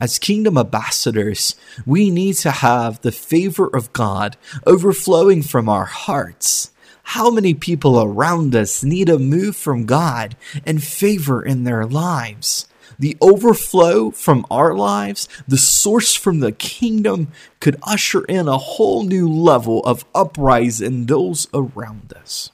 As 0.00 0.18
kingdom 0.18 0.56
ambassadors, 0.56 1.56
we 1.84 2.10
need 2.10 2.34
to 2.36 2.50
have 2.50 3.00
the 3.00 3.12
favor 3.12 3.66
of 3.66 3.92
God 3.92 4.36
overflowing 4.66 5.42
from 5.42 5.68
our 5.68 5.86
hearts 5.86 6.70
how 7.08 7.30
many 7.30 7.54
people 7.54 8.02
around 8.02 8.54
us 8.54 8.84
need 8.84 9.08
a 9.08 9.18
move 9.18 9.56
from 9.56 9.86
God 9.86 10.36
and 10.66 10.84
favor 10.84 11.42
in 11.42 11.64
their 11.64 11.86
lives? 11.86 12.68
The 12.98 13.16
overflow 13.22 14.10
from 14.10 14.44
our 14.50 14.74
lives, 14.74 15.26
the 15.48 15.56
source 15.56 16.14
from 16.14 16.40
the 16.40 16.52
kingdom, 16.52 17.28
could 17.60 17.78
usher 17.82 18.26
in 18.26 18.46
a 18.46 18.58
whole 18.58 19.04
new 19.04 19.26
level 19.26 19.80
of 19.86 20.04
uprise 20.14 20.82
in 20.82 21.06
those 21.06 21.46
around 21.54 22.12
us. 22.12 22.50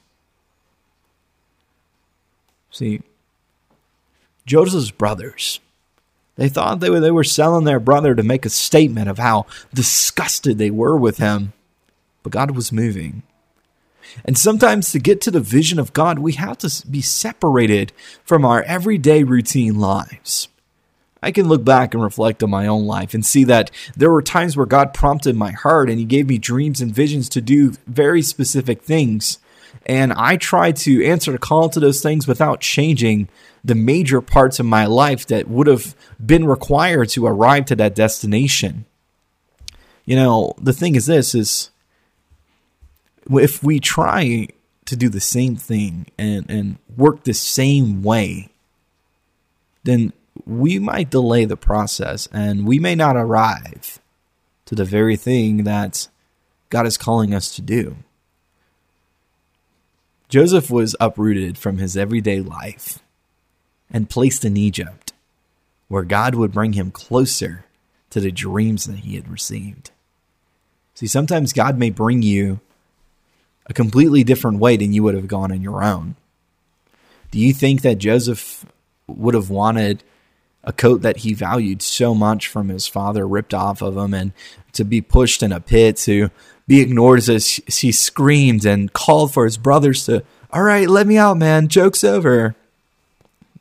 See, 2.71 3.01
Joseph's 4.45 4.91
brothers, 4.91 5.59
they 6.37 6.47
thought 6.47 6.79
they 6.79 6.89
were, 6.89 7.01
they 7.01 7.11
were 7.11 7.25
selling 7.25 7.65
their 7.65 7.81
brother 7.81 8.15
to 8.15 8.23
make 8.23 8.45
a 8.45 8.49
statement 8.49 9.09
of 9.09 9.17
how 9.17 9.47
disgusted 9.73 10.57
they 10.57 10.71
were 10.71 10.95
with 10.95 11.17
him, 11.17 11.51
but 12.23 12.31
God 12.31 12.51
was 12.51 12.71
moving. 12.71 13.23
And 14.23 14.37
sometimes 14.37 14.91
to 14.91 14.99
get 14.99 15.21
to 15.21 15.31
the 15.31 15.39
vision 15.39 15.79
of 15.79 15.93
God, 15.93 16.19
we 16.19 16.33
have 16.33 16.57
to 16.59 16.87
be 16.87 17.01
separated 17.01 17.91
from 18.23 18.45
our 18.45 18.63
everyday 18.63 19.23
routine 19.23 19.79
lives. 19.79 20.47
I 21.21 21.31
can 21.31 21.47
look 21.47 21.65
back 21.65 21.93
and 21.93 22.03
reflect 22.03 22.43
on 22.43 22.51
my 22.51 22.67
own 22.67 22.85
life 22.85 23.15
and 23.15 23.25
see 23.25 23.43
that 23.45 23.71
there 23.97 24.11
were 24.11 24.21
times 24.21 24.55
where 24.55 24.67
God 24.67 24.93
prompted 24.93 25.35
my 25.35 25.51
heart 25.51 25.89
and 25.89 25.97
He 25.97 26.05
gave 26.05 26.27
me 26.27 26.37
dreams 26.37 26.81
and 26.81 26.93
visions 26.93 27.29
to 27.29 27.41
do 27.41 27.73
very 27.87 28.21
specific 28.21 28.83
things. 28.83 29.39
And 29.87 30.13
I 30.13 30.37
tried 30.37 30.75
to 30.77 31.03
answer 31.03 31.31
the 31.31 31.39
call 31.39 31.69
to 31.69 31.79
those 31.79 32.01
things 32.01 32.27
without 32.27 32.61
changing 32.61 33.27
the 33.63 33.75
major 33.75 34.21
parts 34.21 34.59
of 34.59 34.67
my 34.67 34.85
life 34.85 35.25
that 35.27 35.47
would 35.47 35.65
have 35.65 35.95
been 36.23 36.45
required 36.45 37.09
to 37.09 37.25
arrive 37.25 37.65
to 37.65 37.75
that 37.77 37.95
destination. 37.95 38.85
You 40.05 40.15
know, 40.15 40.53
the 40.61 40.73
thing 40.73 40.93
is 40.93 41.07
this 41.07 41.33
is 41.33 41.71
if 43.31 43.63
we 43.63 43.79
try 43.79 44.47
to 44.85 44.95
do 44.95 45.09
the 45.09 45.19
same 45.19 45.55
thing 45.55 46.07
and, 46.17 46.49
and 46.49 46.77
work 46.95 47.23
the 47.23 47.33
same 47.33 48.03
way, 48.03 48.49
then 49.83 50.13
we 50.45 50.79
might 50.79 51.09
delay 51.09 51.45
the 51.45 51.57
process 51.57 52.27
and 52.31 52.67
we 52.67 52.79
may 52.79 52.95
not 52.95 53.15
arrive 53.15 53.99
to 54.65 54.75
the 54.75 54.85
very 54.85 55.15
thing 55.15 55.63
that 55.63 56.07
God 56.69 56.85
is 56.85 56.97
calling 56.97 57.33
us 57.33 57.55
to 57.55 57.61
do. 57.61 57.97
Joseph 60.27 60.69
was 60.69 60.95
uprooted 60.99 61.57
from 61.57 61.77
his 61.77 61.95
everyday 61.95 62.41
life 62.41 62.99
and 63.91 64.09
placed 64.09 64.43
in 64.43 64.57
Egypt, 64.57 65.13
where 65.87 66.03
God 66.03 66.35
would 66.35 66.51
bring 66.51 66.73
him 66.73 66.91
closer 66.91 67.65
to 68.09 68.19
the 68.19 68.31
dreams 68.31 68.85
that 68.85 68.99
he 68.99 69.15
had 69.15 69.27
received. 69.27 69.91
See, 70.95 71.07
sometimes 71.07 71.53
God 71.53 71.77
may 71.77 71.91
bring 71.91 72.21
you 72.21 72.59
a 73.67 73.73
completely 73.73 74.23
different 74.23 74.59
way 74.59 74.77
than 74.77 74.93
you 74.93 75.03
would 75.03 75.15
have 75.15 75.27
gone 75.27 75.51
on 75.51 75.61
your 75.61 75.83
own. 75.83 76.15
Do 77.31 77.39
you 77.39 77.53
think 77.53 77.81
that 77.81 77.97
Joseph 77.97 78.65
would 79.07 79.33
have 79.33 79.49
wanted 79.49 80.03
a 80.63 80.73
coat 80.73 81.01
that 81.01 81.17
he 81.17 81.33
valued 81.33 81.81
so 81.81 82.15
much 82.15 82.47
from 82.47 82.69
his 82.69 82.87
father 82.87 83.27
ripped 83.27 83.53
off 83.53 83.81
of 83.81 83.95
him 83.95 84.13
and 84.13 84.33
to 84.73 84.83
be 84.83 85.01
pushed 85.01 85.43
in 85.43 85.51
a 85.51 85.59
pit 85.59 85.97
to 85.97 86.29
be 86.67 86.81
ignored 86.81 87.19
as 87.29 87.61
he 87.67 87.91
screamed 87.91 88.65
and 88.65 88.91
called 88.91 89.31
for 89.33 89.45
his 89.45 89.57
brothers 89.57 90.05
to, 90.05 90.23
all 90.51 90.63
right, 90.63 90.89
let 90.89 91.05
me 91.05 91.17
out, 91.17 91.37
man. 91.37 91.67
Joke's 91.67 92.03
over. 92.03 92.55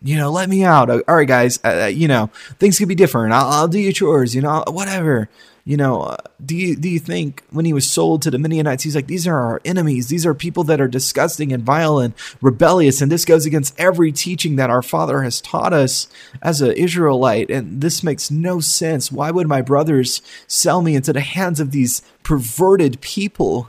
You 0.02 0.16
know, 0.16 0.30
let 0.30 0.48
me 0.48 0.64
out. 0.64 0.90
All 0.90 1.02
right, 1.16 1.28
guys. 1.28 1.58
Uh, 1.64 1.90
you 1.92 2.08
know, 2.08 2.30
things 2.58 2.78
could 2.78 2.88
be 2.88 2.94
different. 2.94 3.32
I'll, 3.32 3.48
I'll 3.48 3.68
do 3.68 3.78
your 3.78 3.92
chores. 3.92 4.34
You 4.34 4.42
know, 4.42 4.64
whatever 4.68 5.28
you 5.66 5.78
know, 5.78 6.02
uh, 6.02 6.16
do 6.44 6.54
you 6.54 6.76
do 6.76 6.90
you 6.90 6.98
think 6.98 7.42
when 7.50 7.64
he 7.64 7.72
was 7.72 7.88
sold 7.88 8.20
to 8.22 8.30
the 8.30 8.38
Midianites, 8.38 8.82
he's 8.82 8.94
like, 8.94 9.06
these 9.06 9.26
are 9.26 9.38
our 9.38 9.62
enemies. 9.64 10.08
These 10.08 10.26
are 10.26 10.34
people 10.34 10.62
that 10.64 10.80
are 10.80 10.88
disgusting 10.88 11.52
and 11.54 11.62
vile 11.62 11.98
and 11.98 12.12
rebellious, 12.42 13.00
and 13.00 13.10
this 13.10 13.24
goes 13.24 13.46
against 13.46 13.78
every 13.80 14.12
teaching 14.12 14.56
that 14.56 14.68
our 14.68 14.82
father 14.82 15.22
has 15.22 15.40
taught 15.40 15.72
us 15.72 16.06
as 16.42 16.60
an 16.60 16.72
Israelite, 16.72 17.50
and 17.50 17.80
this 17.80 18.02
makes 18.02 18.30
no 18.30 18.60
sense. 18.60 19.10
Why 19.10 19.30
would 19.30 19.48
my 19.48 19.62
brothers 19.62 20.20
sell 20.46 20.82
me 20.82 20.94
into 20.96 21.14
the 21.14 21.22
hands 21.22 21.60
of 21.60 21.70
these 21.70 22.02
perverted 22.22 23.00
people? 23.00 23.68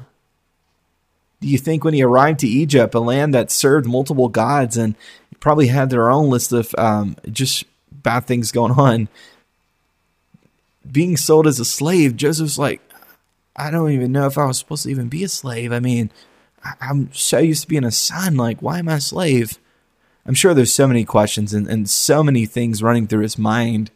Do 1.40 1.48
you 1.48 1.58
think 1.58 1.86
when 1.86 1.94
he 1.94 2.04
arrived 2.04 2.40
to 2.40 2.48
Egypt, 2.48 2.94
a 2.94 3.00
land 3.00 3.34
that 3.34 3.52
served 3.52 3.86
multiple 3.86 4.28
gods 4.28 4.76
and 4.76 4.96
probably 5.40 5.68
had 5.68 5.90
their 5.90 6.10
own 6.10 6.30
list 6.30 6.52
of 6.52 6.76
um, 6.78 7.16
just 7.32 7.64
bad 7.92 8.26
things 8.26 8.52
going 8.52 8.74
on? 8.74 9.08
Being 10.92 11.18
sold 11.18 11.48
as 11.48 11.60
a 11.60 11.66
slave, 11.66 12.16
Joseph's 12.16 12.58
like, 12.58 12.82
I 13.56 13.72
don't 13.72 13.92
even 13.92 14.12
know 14.12 14.28
if 14.28 14.38
I 14.38 14.46
was 14.46 14.58
supposed 14.58 14.84
to 14.84 14.90
even 14.90 15.08
be 15.08 15.24
a 15.24 15.30
slave. 15.30 15.72
I 15.72 15.80
mean, 15.80 16.12
I'm 16.82 17.14
so 17.14 17.40
used 17.40 17.64
to 17.64 17.68
being 17.68 17.86
a 17.86 17.92
son. 17.92 18.36
Like, 18.36 18.62
why 18.62 18.80
am 18.80 18.90
I 18.90 18.96
a 18.96 19.02
slave? 19.02 19.58
I'm 20.26 20.34
sure 20.34 20.54
there's 20.54 20.74
so 20.74 20.88
many 20.88 21.06
questions 21.06 21.54
and, 21.54 21.68
and 21.68 21.90
so 21.90 22.24
many 22.24 22.46
things 22.46 22.82
running 22.82 23.08
through 23.08 23.22
his 23.22 23.38
mind 23.38 23.92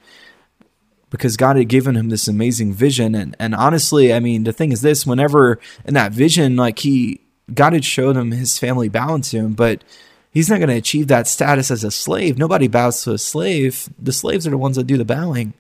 because 1.10 1.38
God 1.38 1.58
had 1.58 1.68
given 1.68 1.96
him 1.96 2.10
this 2.10 2.28
amazing 2.28 2.74
vision. 2.74 3.16
And, 3.16 3.36
and 3.40 3.56
honestly, 3.56 4.14
I 4.14 4.20
mean, 4.20 4.44
the 4.44 4.54
thing 4.54 4.72
is 4.72 4.82
this 4.82 5.08
whenever 5.08 5.60
in 5.86 5.96
that 5.96 6.12
vision, 6.12 6.56
like 6.56 6.80
he, 6.80 7.22
God 7.52 7.74
had 7.74 7.84
showed 7.84 8.16
him 8.16 8.32
his 8.32 8.60
family 8.60 8.90
bowing 8.90 9.24
to 9.24 9.38
him, 9.38 9.54
but 9.54 9.84
he's 10.32 10.50
not 10.50 10.60
going 10.60 10.70
to 10.70 10.76
achieve 10.76 11.08
that 11.08 11.28
status 11.28 11.72
as 11.72 11.84
a 11.84 11.90
slave. 11.90 12.38
Nobody 12.38 12.68
bows 12.68 13.04
to 13.04 13.14
a 13.14 13.18
slave. 13.18 13.90
The 13.98 14.14
slaves 14.14 14.46
are 14.46 14.52
the 14.52 14.58
ones 14.58 14.76
that 14.76 14.86
do 14.86 14.98
the 14.98 15.06
bowing. 15.06 15.54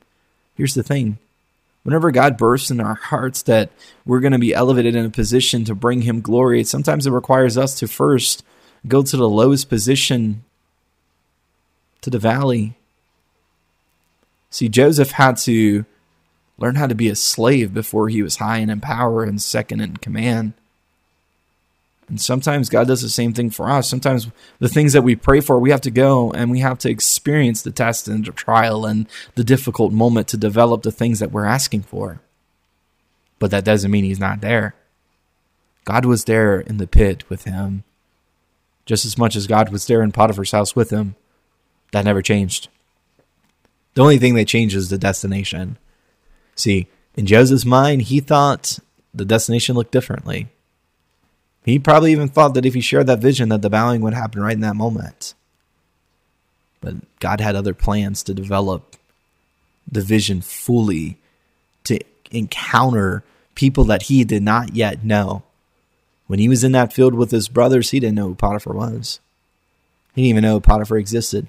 Here's 0.60 0.74
the 0.74 0.84
thing 0.84 1.18
whenever 1.84 2.12
God 2.12 2.38
bursts 2.38 2.70
in 2.70 2.82
our 2.82 2.96
hearts 2.96 3.44
that 3.44 3.72
we're 4.06 4.20
going 4.20 4.34
to 4.34 4.40
be 4.40 4.54
elevated 4.54 4.94
in 4.94 5.06
a 5.06 5.10
position 5.10 5.64
to 5.64 5.74
bring 5.74 6.02
Him 6.02 6.20
glory, 6.20 6.66
sometimes 6.66 7.08
it 7.08 7.12
requires 7.12 7.58
us 7.58 7.76
to 7.76 7.88
first 7.88 8.44
go 8.86 9.02
to 9.02 9.16
the 9.16 9.30
lowest 9.30 9.70
position, 9.70 10.44
to 12.02 12.10
the 12.10 12.20
valley. 12.20 12.74
See, 14.50 14.68
Joseph 14.68 15.12
had 15.12 15.38
to 15.38 15.86
learn 16.58 16.76
how 16.76 16.88
to 16.88 16.96
be 16.96 17.08
a 17.08 17.16
slave 17.16 17.74
before 17.74 18.10
he 18.10 18.22
was 18.22 18.36
high 18.36 18.58
and 18.58 18.70
in 18.70 18.82
power 18.82 19.24
and 19.24 19.42
second 19.42 19.80
in 19.80 19.96
command. 19.96 20.52
And 22.10 22.20
sometimes 22.20 22.70
God 22.70 22.88
does 22.88 23.02
the 23.02 23.10
same 23.10 23.34
thing 23.34 23.52
for 23.52 23.70
us. 23.70 23.88
Sometimes 23.88 24.30
the 24.58 24.68
things 24.68 24.94
that 24.94 25.04
we 25.04 25.16
pray 25.16 25.40
for, 25.40 25.60
we 25.60 25.70
have 25.72 25.82
to 25.82 25.92
go 25.92 26.32
and 26.32 26.50
we 26.50 26.60
have 26.60 26.80
to 26.80 26.90
experience 26.90 27.62
the 27.62 27.72
test 27.72 28.08
and 28.08 28.26
the 28.26 28.32
trial 28.32 28.86
and 28.86 29.08
the 29.36 29.44
difficult 29.44 29.94
moment 29.94 30.28
to 30.30 30.38
develop 30.38 30.82
the 30.82 30.92
things 30.92 31.20
that 31.20 31.32
we're 31.32 31.46
asking 31.46 31.84
for. 31.84 32.20
But 33.38 33.52
that 33.52 33.64
doesn't 33.64 33.92
mean 33.92 34.04
He's 34.04 34.20
not 34.20 34.42
there. 34.42 34.76
God 35.86 36.06
was 36.06 36.26
there 36.26 36.60
in 36.60 36.78
the 36.78 36.86
pit 36.86 37.28
with 37.30 37.46
him, 37.46 37.84
just 38.86 39.06
as 39.06 39.18
much 39.18 39.36
as 39.36 39.48
God 39.48 39.72
was 39.72 39.88
there 39.88 40.04
in 40.04 40.12
Potiphar's 40.12 40.52
house 40.52 40.76
with 40.76 40.92
him. 40.92 41.16
That 41.92 42.06
never 42.06 42.22
changed. 42.22 42.68
The 43.96 44.02
only 44.04 44.20
thing 44.20 44.36
that 44.36 44.48
changed 44.48 44.76
is 44.76 44.90
the 44.90 45.00
destination. 45.00 45.80
See, 46.56 46.88
in 47.16 47.26
Joseph's 47.26 47.66
mind, 47.66 48.04
he 48.04 48.20
thought 48.20 48.78
the 49.14 49.26
destination 49.26 49.76
looked 49.76 49.92
differently. 49.92 50.50
He 51.70 51.80
probably 51.80 52.12
even 52.12 52.28
thought 52.28 52.54
that 52.54 52.66
if 52.66 52.74
he 52.74 52.82
shared 52.82 53.08
that 53.08 53.20
vision, 53.20 53.50
that 53.50 53.62
the 53.62 53.70
bowing 53.70 54.02
would 54.02 54.14
happen 54.14 54.42
right 54.42 54.54
in 54.54 54.62
that 54.62 54.76
moment. 54.76 55.34
But 56.82 56.96
God 57.20 57.42
had 57.42 57.56
other 57.56 57.74
plans 57.74 58.24
to 58.24 58.34
develop 58.34 58.96
the 59.92 60.02
vision 60.02 60.42
fully, 60.42 61.18
to 61.84 62.00
encounter 62.32 63.24
people 63.56 63.84
that 63.86 64.04
he 64.04 64.24
did 64.24 64.44
not 64.44 64.76
yet 64.76 65.04
know. 65.04 65.44
When 66.28 66.40
he 66.40 66.48
was 66.48 66.64
in 66.64 66.72
that 66.74 66.94
field 66.94 67.16
with 67.16 67.32
his 67.32 67.50
brothers, 67.50 67.90
he 67.90 68.00
didn't 68.00 68.16
know 68.16 68.28
who 68.28 68.36
Potiphar 68.36 68.74
was. 68.74 69.20
He 70.14 70.22
didn't 70.22 70.30
even 70.30 70.44
know 70.44 70.60
Potiphar 70.60 70.98
existed. 70.98 71.48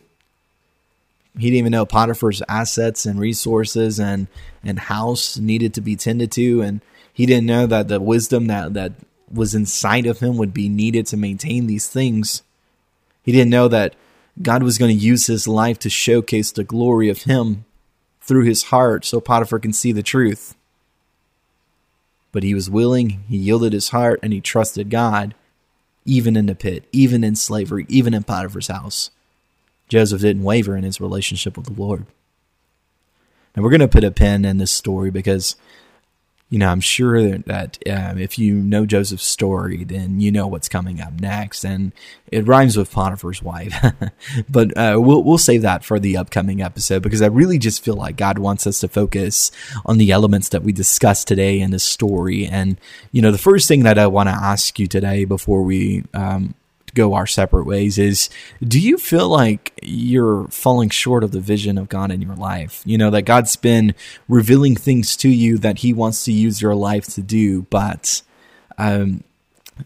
He 1.38 1.46
didn't 1.46 1.58
even 1.58 1.72
know 1.72 1.86
Potiphar's 1.86 2.42
assets 2.48 3.06
and 3.06 3.20
resources 3.20 4.00
and, 4.00 4.26
and 4.64 4.78
house 4.78 5.38
needed 5.38 5.74
to 5.74 5.80
be 5.80 5.96
tended 5.96 6.32
to. 6.32 6.62
And 6.62 6.80
he 7.12 7.26
didn't 7.26 7.46
know 7.46 7.66
that 7.66 7.88
the 7.88 8.00
wisdom 8.00 8.46
that, 8.46 8.74
that 8.74 8.92
was 9.32 9.54
inside 9.54 10.06
of 10.06 10.20
him 10.20 10.36
would 10.36 10.52
be 10.52 10.68
needed 10.68 11.06
to 11.06 11.16
maintain 11.16 11.66
these 11.66 11.88
things. 11.88 12.42
He 13.22 13.32
didn't 13.32 13.50
know 13.50 13.68
that 13.68 13.94
God 14.42 14.62
was 14.62 14.78
going 14.78 14.96
to 14.96 15.04
use 15.04 15.26
his 15.26 15.46
life 15.46 15.78
to 15.80 15.90
showcase 15.90 16.50
the 16.50 16.64
glory 16.64 17.08
of 17.08 17.22
him 17.22 17.64
through 18.20 18.44
his 18.44 18.64
heart 18.64 19.04
so 19.04 19.20
Potiphar 19.20 19.58
can 19.58 19.72
see 19.72 19.92
the 19.92 20.02
truth. 20.02 20.54
But 22.32 22.42
he 22.42 22.54
was 22.54 22.70
willing, 22.70 23.24
he 23.28 23.36
yielded 23.36 23.72
his 23.72 23.88
heart, 23.88 24.20
and 24.22 24.32
he 24.32 24.40
trusted 24.40 24.88
God, 24.88 25.34
even 26.04 26.36
in 26.36 26.46
the 26.46 26.54
pit, 26.54 26.84
even 26.92 27.24
in 27.24 27.34
slavery, 27.34 27.86
even 27.88 28.14
in 28.14 28.22
Potiphar's 28.22 28.68
house. 28.68 29.10
Joseph 29.88 30.20
didn't 30.20 30.44
waver 30.44 30.76
in 30.76 30.84
his 30.84 31.00
relationship 31.00 31.56
with 31.56 31.66
the 31.66 31.80
Lord. 31.80 32.06
And 33.54 33.64
we're 33.64 33.70
going 33.70 33.80
to 33.80 33.88
put 33.88 34.04
a 34.04 34.12
pin 34.12 34.44
in 34.44 34.58
this 34.58 34.70
story 34.70 35.10
because 35.10 35.56
you 36.50 36.58
know, 36.58 36.68
I'm 36.68 36.80
sure 36.80 37.38
that 37.38 37.78
um, 37.88 38.18
if 38.18 38.36
you 38.36 38.54
know 38.56 38.84
Joseph's 38.84 39.24
story, 39.24 39.84
then 39.84 40.20
you 40.20 40.32
know 40.32 40.48
what's 40.48 40.68
coming 40.68 41.00
up 41.00 41.20
next, 41.20 41.64
and 41.64 41.92
it 42.26 42.44
rhymes 42.44 42.76
with 42.76 42.90
Potiphar's 42.90 43.40
wife. 43.40 43.72
but 44.48 44.76
uh, 44.76 44.96
we'll 45.00 45.22
we'll 45.22 45.38
save 45.38 45.62
that 45.62 45.84
for 45.84 46.00
the 46.00 46.16
upcoming 46.16 46.60
episode 46.60 47.04
because 47.04 47.22
I 47.22 47.26
really 47.26 47.56
just 47.56 47.84
feel 47.84 47.94
like 47.94 48.16
God 48.16 48.38
wants 48.38 48.66
us 48.66 48.80
to 48.80 48.88
focus 48.88 49.52
on 49.86 49.98
the 49.98 50.10
elements 50.10 50.48
that 50.48 50.64
we 50.64 50.72
discussed 50.72 51.28
today 51.28 51.60
in 51.60 51.70
this 51.70 51.84
story. 51.84 52.46
And 52.46 52.80
you 53.12 53.22
know, 53.22 53.30
the 53.30 53.38
first 53.38 53.68
thing 53.68 53.84
that 53.84 53.96
I 53.96 54.08
want 54.08 54.28
to 54.28 54.34
ask 54.34 54.76
you 54.80 54.88
today 54.88 55.24
before 55.24 55.62
we 55.62 56.02
um, 56.14 56.56
go 56.94 57.14
our 57.14 57.26
separate 57.26 57.64
ways 57.64 57.98
is 57.98 58.30
do 58.62 58.80
you 58.80 58.98
feel 58.98 59.28
like 59.28 59.72
you're 59.82 60.48
falling 60.48 60.90
short 60.90 61.24
of 61.24 61.32
the 61.32 61.40
vision 61.40 61.78
of 61.78 61.88
God 61.88 62.10
in 62.10 62.20
your 62.20 62.36
life? 62.36 62.82
You 62.84 62.98
know, 62.98 63.10
that 63.10 63.22
God's 63.22 63.56
been 63.56 63.94
revealing 64.28 64.76
things 64.76 65.16
to 65.18 65.28
you 65.28 65.58
that 65.58 65.78
He 65.78 65.92
wants 65.92 66.24
to 66.24 66.32
use 66.32 66.62
your 66.62 66.74
life 66.74 67.06
to 67.14 67.22
do, 67.22 67.62
but 67.62 68.22
um, 68.78 69.24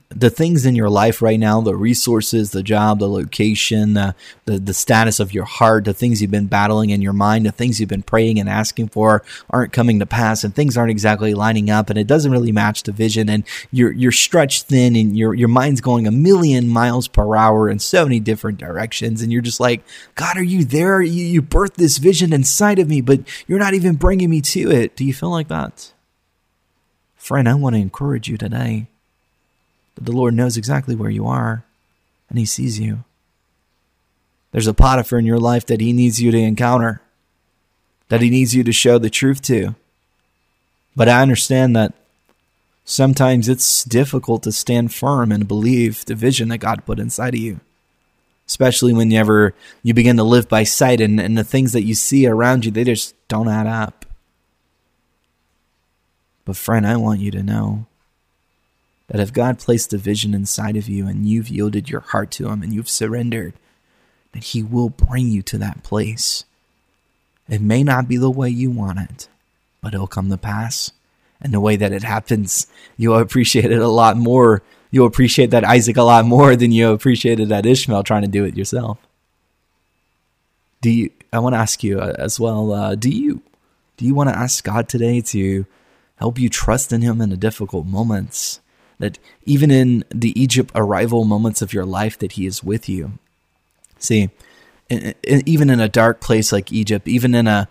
the 0.08 0.30
things 0.30 0.64
in 0.64 0.74
your 0.74 0.88
life 0.88 1.20
right 1.20 1.38
now, 1.38 1.60
the 1.60 1.74
resources, 1.74 2.50
the 2.50 2.62
job, 2.62 2.98
the 2.98 3.08
location, 3.08 3.94
the, 3.94 4.14
the, 4.44 4.58
the 4.58 4.74
status 4.74 5.20
of 5.20 5.34
your 5.34 5.44
heart, 5.44 5.84
the 5.84 5.94
things 5.94 6.20
you've 6.20 6.30
been 6.30 6.46
battling 6.46 6.90
in 6.90 7.02
your 7.02 7.12
mind, 7.12 7.46
the 7.46 7.52
things 7.52 7.80
you've 7.80 7.88
been 7.88 8.02
praying 8.02 8.38
and 8.38 8.48
asking 8.48 8.88
for 8.88 9.22
aren't 9.50 9.72
coming 9.72 9.98
to 9.98 10.06
pass 10.06 10.44
and 10.44 10.54
things 10.54 10.76
aren't 10.76 10.90
exactly 10.90 11.34
lining 11.34 11.70
up 11.70 11.90
and 11.90 11.98
it 11.98 12.06
doesn't 12.06 12.32
really 12.32 12.52
match 12.52 12.84
the 12.84 12.92
vision 12.92 13.28
and 13.28 13.44
you're 13.70 13.92
you're 13.92 14.12
stretched 14.12 14.66
thin 14.66 14.96
and 14.96 15.16
your 15.16 15.34
your 15.34 15.48
mind's 15.48 15.80
going 15.80 16.06
a 16.06 16.12
million 16.12 16.68
miles 16.68 17.08
per 17.08 17.36
hour 17.36 17.68
in 17.68 17.78
so 17.78 18.04
many 18.04 18.20
different 18.20 18.58
directions 18.58 19.20
and 19.22 19.32
you're 19.32 19.42
just 19.42 19.60
like, 19.60 19.82
God, 20.14 20.36
are 20.36 20.42
you 20.42 20.64
there? 20.64 21.02
You, 21.02 21.24
you 21.24 21.42
birthed 21.42 21.74
this 21.74 21.98
vision 21.98 22.32
inside 22.32 22.78
of 22.78 22.88
me, 22.88 23.00
but 23.00 23.20
you're 23.46 23.58
not 23.58 23.74
even 23.74 23.96
bringing 23.96 24.30
me 24.30 24.40
to 24.42 24.70
it. 24.70 24.96
Do 24.96 25.04
you 25.04 25.14
feel 25.14 25.30
like 25.30 25.48
that? 25.48 25.92
Friend, 27.16 27.48
I 27.48 27.54
want 27.54 27.74
to 27.74 27.80
encourage 27.80 28.28
you 28.28 28.36
today 28.36 28.88
but 29.94 30.04
the 30.04 30.12
Lord 30.12 30.34
knows 30.34 30.56
exactly 30.56 30.94
where 30.94 31.10
you 31.10 31.26
are, 31.26 31.64
and 32.28 32.38
He 32.38 32.44
sees 32.44 32.78
you. 32.78 33.04
There's 34.52 34.66
a 34.66 34.74
Potiphar 34.74 35.18
in 35.18 35.26
your 35.26 35.38
life 35.38 35.66
that 35.66 35.80
He 35.80 35.92
needs 35.92 36.20
you 36.20 36.30
to 36.30 36.38
encounter, 36.38 37.00
that 38.08 38.20
He 38.20 38.30
needs 38.30 38.54
you 38.54 38.64
to 38.64 38.72
show 38.72 38.98
the 38.98 39.10
truth 39.10 39.42
to. 39.42 39.74
But 40.96 41.08
I 41.08 41.22
understand 41.22 41.74
that 41.74 41.92
sometimes 42.84 43.48
it's 43.48 43.84
difficult 43.84 44.42
to 44.44 44.52
stand 44.52 44.94
firm 44.94 45.32
and 45.32 45.48
believe 45.48 46.04
the 46.04 46.14
vision 46.14 46.48
that 46.48 46.58
God 46.58 46.86
put 46.86 47.00
inside 47.00 47.34
of 47.34 47.40
you. 47.40 47.60
Especially 48.46 48.92
whenever 48.92 49.54
you 49.82 49.94
begin 49.94 50.18
to 50.18 50.22
live 50.22 50.48
by 50.48 50.64
sight 50.64 51.00
and, 51.00 51.18
and 51.18 51.36
the 51.36 51.44
things 51.44 51.72
that 51.72 51.82
you 51.82 51.94
see 51.94 52.26
around 52.26 52.64
you, 52.64 52.70
they 52.70 52.84
just 52.84 53.14
don't 53.26 53.48
add 53.48 53.66
up. 53.66 54.04
But, 56.44 56.56
friend, 56.56 56.86
I 56.86 56.96
want 56.96 57.20
you 57.20 57.30
to 57.30 57.42
know 57.42 57.86
that 59.14 59.22
if 59.22 59.32
God 59.32 59.60
placed 59.60 59.92
a 59.92 59.96
vision 59.96 60.34
inside 60.34 60.76
of 60.76 60.88
you 60.88 61.06
and 61.06 61.24
you've 61.24 61.48
yielded 61.48 61.88
your 61.88 62.00
heart 62.00 62.32
to 62.32 62.48
Him 62.48 62.64
and 62.64 62.74
you've 62.74 62.88
surrendered, 62.88 63.54
that 64.32 64.42
He 64.42 64.60
will 64.60 64.88
bring 64.88 65.28
you 65.28 65.40
to 65.42 65.58
that 65.58 65.84
place. 65.84 66.44
It 67.48 67.60
may 67.60 67.84
not 67.84 68.08
be 68.08 68.16
the 68.16 68.28
way 68.28 68.50
you 68.50 68.72
want 68.72 68.98
it, 68.98 69.28
but 69.80 69.94
it'll 69.94 70.08
come 70.08 70.30
to 70.30 70.36
pass. 70.36 70.90
And 71.40 71.54
the 71.54 71.60
way 71.60 71.76
that 71.76 71.92
it 71.92 72.02
happens, 72.02 72.66
you'll 72.96 73.20
appreciate 73.20 73.70
it 73.70 73.78
a 73.78 73.86
lot 73.86 74.16
more. 74.16 74.64
You'll 74.90 75.06
appreciate 75.06 75.50
that 75.50 75.62
Isaac 75.62 75.96
a 75.96 76.02
lot 76.02 76.24
more 76.24 76.56
than 76.56 76.72
you 76.72 76.90
appreciated 76.90 77.50
that 77.50 77.66
Ishmael 77.66 78.02
trying 78.02 78.22
to 78.22 78.28
do 78.28 78.44
it 78.44 78.56
yourself. 78.56 78.98
Do 80.80 80.90
you? 80.90 81.10
I 81.32 81.38
want 81.38 81.54
to 81.54 81.60
ask 81.60 81.84
you 81.84 82.00
uh, 82.00 82.14
as 82.18 82.40
well. 82.40 82.72
Uh, 82.72 82.96
do 82.96 83.10
you? 83.10 83.42
Do 83.96 84.06
you 84.06 84.14
want 84.16 84.30
to 84.30 84.36
ask 84.36 84.64
God 84.64 84.88
today 84.88 85.20
to 85.20 85.66
help 86.16 86.36
you 86.36 86.48
trust 86.48 86.92
in 86.92 87.00
Him 87.00 87.20
in 87.20 87.30
the 87.30 87.36
difficult 87.36 87.86
moments? 87.86 88.58
That 88.98 89.18
even 89.44 89.70
in 89.70 90.04
the 90.10 90.38
Egypt 90.40 90.70
arrival 90.74 91.24
moments 91.24 91.62
of 91.62 91.72
your 91.72 91.84
life 91.84 92.18
that 92.18 92.32
he 92.32 92.46
is 92.46 92.62
with 92.62 92.88
you. 92.88 93.12
See, 93.98 94.30
even 94.90 95.70
in 95.70 95.80
a 95.80 95.88
dark 95.88 96.20
place 96.20 96.52
like 96.52 96.72
Egypt, 96.72 97.08
even 97.08 97.34
in 97.34 97.46
a 97.46 97.68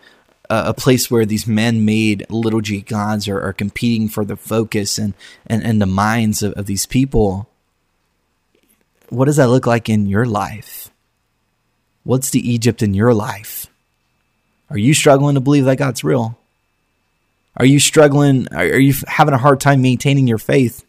a 0.50 0.74
place 0.74 1.10
where 1.10 1.26
these 1.26 1.48
man-made 1.48 2.30
little 2.30 2.62
g 2.62 2.82
gods 2.82 3.28
are, 3.28 3.42
are 3.42 3.54
competing 3.54 4.08
for 4.08 4.26
the 4.26 4.36
focus 4.36 4.98
and, 4.98 5.14
and, 5.48 5.64
and 5.64 5.82
the 5.82 5.88
minds 5.88 6.44
of, 6.44 6.54
of 6.54 6.66
these 6.66 6.86
people, 6.86 7.48
what 9.10 9.26
does 9.26 9.38
that 9.38 9.50
look 9.50 9.66
like 9.66 9.90
in 9.90 10.06
your 10.06 10.26
life? 10.26 10.92
What's 12.04 12.30
the 12.30 12.48
Egypt 12.48 12.84
in 12.84 12.94
your 12.94 13.14
life? 13.14 13.68
Are 14.70 14.78
you 14.78 14.94
struggling 14.94 15.36
to 15.36 15.42
believe 15.42 15.66
that 15.66 15.78
God's 15.78 16.04
real? 16.04 16.38
Are 17.56 17.66
you 17.66 17.80
struggling? 17.80 18.48
Are 18.52 18.66
you 18.66 18.94
having 19.08 19.34
a 19.34 19.38
hard 19.38 19.60
time 19.60 19.82
maintaining 19.82 20.28
your 20.28 20.38
faith? 20.38 20.84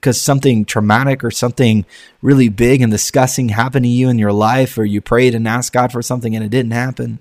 Because 0.00 0.20
something 0.20 0.64
traumatic 0.64 1.24
or 1.24 1.30
something 1.30 1.84
really 2.22 2.48
big 2.48 2.80
and 2.80 2.92
disgusting 2.92 3.48
happened 3.48 3.84
to 3.84 3.88
you 3.88 4.08
in 4.08 4.18
your 4.18 4.32
life, 4.32 4.78
or 4.78 4.84
you 4.84 5.00
prayed 5.00 5.34
and 5.34 5.48
asked 5.48 5.72
God 5.72 5.90
for 5.90 6.02
something 6.02 6.36
and 6.36 6.44
it 6.44 6.50
didn't 6.50 6.72
happen. 6.72 7.18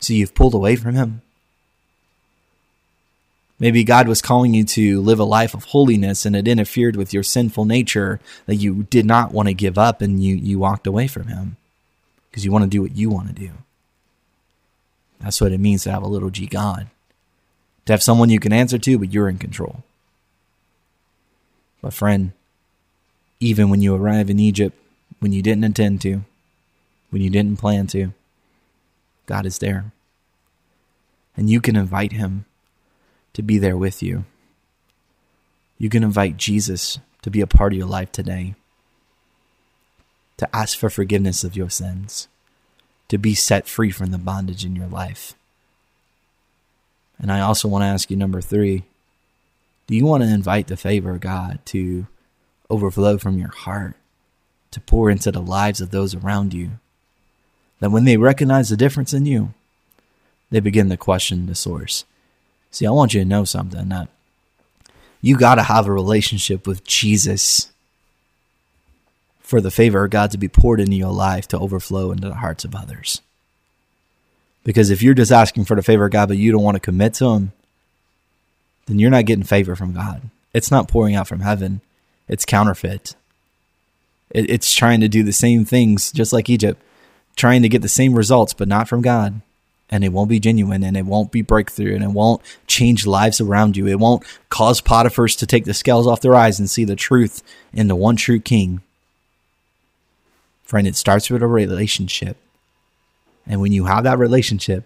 So 0.00 0.12
you've 0.12 0.34
pulled 0.34 0.54
away 0.54 0.76
from 0.76 0.94
Him. 0.94 1.22
Maybe 3.58 3.84
God 3.84 4.06
was 4.06 4.20
calling 4.20 4.52
you 4.52 4.64
to 4.64 5.00
live 5.00 5.18
a 5.18 5.24
life 5.24 5.54
of 5.54 5.64
holiness 5.64 6.26
and 6.26 6.36
it 6.36 6.48
interfered 6.48 6.96
with 6.96 7.14
your 7.14 7.22
sinful 7.22 7.64
nature 7.64 8.20
that 8.44 8.56
you 8.56 8.82
did 8.90 9.06
not 9.06 9.32
want 9.32 9.48
to 9.48 9.54
give 9.54 9.78
up 9.78 10.02
and 10.02 10.22
you, 10.22 10.34
you 10.34 10.58
walked 10.58 10.86
away 10.86 11.06
from 11.06 11.28
Him 11.28 11.56
because 12.30 12.44
you 12.44 12.52
want 12.52 12.64
to 12.64 12.70
do 12.70 12.82
what 12.82 12.96
you 12.96 13.08
want 13.08 13.28
to 13.28 13.32
do. 13.32 13.52
That's 15.20 15.40
what 15.40 15.52
it 15.52 15.60
means 15.60 15.84
to 15.84 15.92
have 15.92 16.02
a 16.02 16.08
little 16.08 16.30
g 16.30 16.46
God. 16.46 16.88
To 17.86 17.92
have 17.92 18.02
someone 18.02 18.28
you 18.28 18.40
can 18.40 18.52
answer 18.52 18.78
to, 18.78 18.98
but 18.98 19.12
you're 19.12 19.28
in 19.28 19.38
control. 19.38 19.84
But, 21.82 21.94
friend, 21.94 22.32
even 23.40 23.68
when 23.68 23.82
you 23.82 23.94
arrive 23.94 24.30
in 24.30 24.38
Egypt, 24.38 24.76
when 25.20 25.32
you 25.32 25.42
didn't 25.42 25.64
intend 25.64 26.00
to, 26.02 26.22
when 27.10 27.22
you 27.22 27.30
didn't 27.30 27.58
plan 27.58 27.86
to, 27.88 28.12
God 29.26 29.46
is 29.46 29.58
there. 29.58 29.92
And 31.36 31.50
you 31.50 31.60
can 31.60 31.76
invite 31.76 32.12
Him 32.12 32.46
to 33.34 33.42
be 33.42 33.58
there 33.58 33.76
with 33.76 34.02
you. 34.02 34.24
You 35.78 35.90
can 35.90 36.02
invite 36.02 36.36
Jesus 36.36 36.98
to 37.22 37.30
be 37.30 37.40
a 37.40 37.46
part 37.46 37.72
of 37.72 37.78
your 37.78 37.88
life 37.88 38.10
today, 38.10 38.54
to 40.38 40.56
ask 40.56 40.78
for 40.78 40.88
forgiveness 40.88 41.44
of 41.44 41.56
your 41.56 41.68
sins, 41.68 42.28
to 43.08 43.18
be 43.18 43.34
set 43.34 43.68
free 43.68 43.90
from 43.90 44.10
the 44.10 44.18
bondage 44.18 44.64
in 44.64 44.74
your 44.74 44.86
life. 44.86 45.34
And 47.18 47.30
I 47.30 47.40
also 47.40 47.68
want 47.68 47.82
to 47.82 47.86
ask 47.86 48.10
you, 48.10 48.16
number 48.16 48.40
three, 48.40 48.84
do 49.86 49.94
you 49.94 50.04
want 50.04 50.22
to 50.22 50.28
invite 50.28 50.66
the 50.66 50.76
favor 50.76 51.12
of 51.12 51.20
God 51.20 51.60
to 51.66 52.06
overflow 52.68 53.18
from 53.18 53.38
your 53.38 53.50
heart, 53.50 53.94
to 54.72 54.80
pour 54.80 55.10
into 55.10 55.30
the 55.30 55.40
lives 55.40 55.80
of 55.80 55.90
those 55.90 56.14
around 56.14 56.52
you? 56.52 56.72
That 57.80 57.90
when 57.90 58.04
they 58.04 58.16
recognize 58.16 58.68
the 58.68 58.76
difference 58.76 59.12
in 59.12 59.26
you, 59.26 59.54
they 60.50 60.60
begin 60.60 60.88
to 60.90 60.96
question 60.96 61.46
the 61.46 61.54
source. 61.54 62.04
See, 62.70 62.86
I 62.86 62.90
want 62.90 63.14
you 63.14 63.20
to 63.20 63.28
know 63.28 63.44
something 63.44 63.88
that 63.88 64.08
you 65.20 65.36
got 65.36 65.56
to 65.56 65.62
have 65.62 65.86
a 65.86 65.92
relationship 65.92 66.66
with 66.66 66.84
Jesus 66.84 67.72
for 69.40 69.60
the 69.60 69.70
favor 69.70 70.04
of 70.04 70.10
God 70.10 70.32
to 70.32 70.38
be 70.38 70.48
poured 70.48 70.80
into 70.80 70.96
your 70.96 71.12
life 71.12 71.46
to 71.48 71.58
overflow 71.58 72.10
into 72.10 72.28
the 72.28 72.34
hearts 72.34 72.64
of 72.64 72.74
others. 72.74 73.22
Because 74.64 74.90
if 74.90 75.02
you're 75.02 75.14
just 75.14 75.30
asking 75.30 75.64
for 75.64 75.76
the 75.76 75.82
favor 75.82 76.06
of 76.06 76.10
God, 76.10 76.28
but 76.28 76.36
you 76.36 76.50
don't 76.50 76.64
want 76.64 76.74
to 76.74 76.80
commit 76.80 77.14
to 77.14 77.26
Him, 77.26 77.52
then 78.86 78.98
you're 78.98 79.10
not 79.10 79.26
getting 79.26 79.44
favor 79.44 79.76
from 79.76 79.92
God. 79.92 80.22
It's 80.54 80.70
not 80.70 80.88
pouring 80.88 81.14
out 81.14 81.28
from 81.28 81.40
heaven, 81.40 81.80
it's 82.28 82.44
counterfeit. 82.44 83.14
It, 84.30 84.50
it's 84.50 84.72
trying 84.72 85.00
to 85.00 85.08
do 85.08 85.22
the 85.22 85.32
same 85.32 85.64
things, 85.64 86.10
just 86.10 86.32
like 86.32 86.50
Egypt, 86.50 86.82
trying 87.36 87.62
to 87.62 87.68
get 87.68 87.82
the 87.82 87.88
same 87.88 88.14
results, 88.14 88.54
but 88.54 88.68
not 88.68 88.88
from 88.88 89.02
God. 89.02 89.40
And 89.88 90.02
it 90.02 90.12
won't 90.12 90.30
be 90.30 90.40
genuine 90.40 90.82
and 90.82 90.96
it 90.96 91.06
won't 91.06 91.30
be 91.30 91.42
breakthrough 91.42 91.94
and 91.94 92.02
it 92.02 92.10
won't 92.10 92.42
change 92.66 93.06
lives 93.06 93.40
around 93.40 93.76
you. 93.76 93.86
It 93.86 94.00
won't 94.00 94.24
cause 94.48 94.80
Potiphars 94.80 95.36
to 95.36 95.46
take 95.46 95.64
the 95.64 95.74
scales 95.74 96.08
off 96.08 96.22
their 96.22 96.34
eyes 96.34 96.58
and 96.58 96.68
see 96.68 96.84
the 96.84 96.96
truth 96.96 97.42
in 97.72 97.86
the 97.86 97.94
one 97.94 98.16
true 98.16 98.40
king. 98.40 98.80
Friend, 100.64 100.88
it 100.88 100.96
starts 100.96 101.30
with 101.30 101.40
a 101.40 101.46
relationship. 101.46 102.36
And 103.46 103.60
when 103.60 103.70
you 103.70 103.84
have 103.84 104.02
that 104.02 104.18
relationship, 104.18 104.84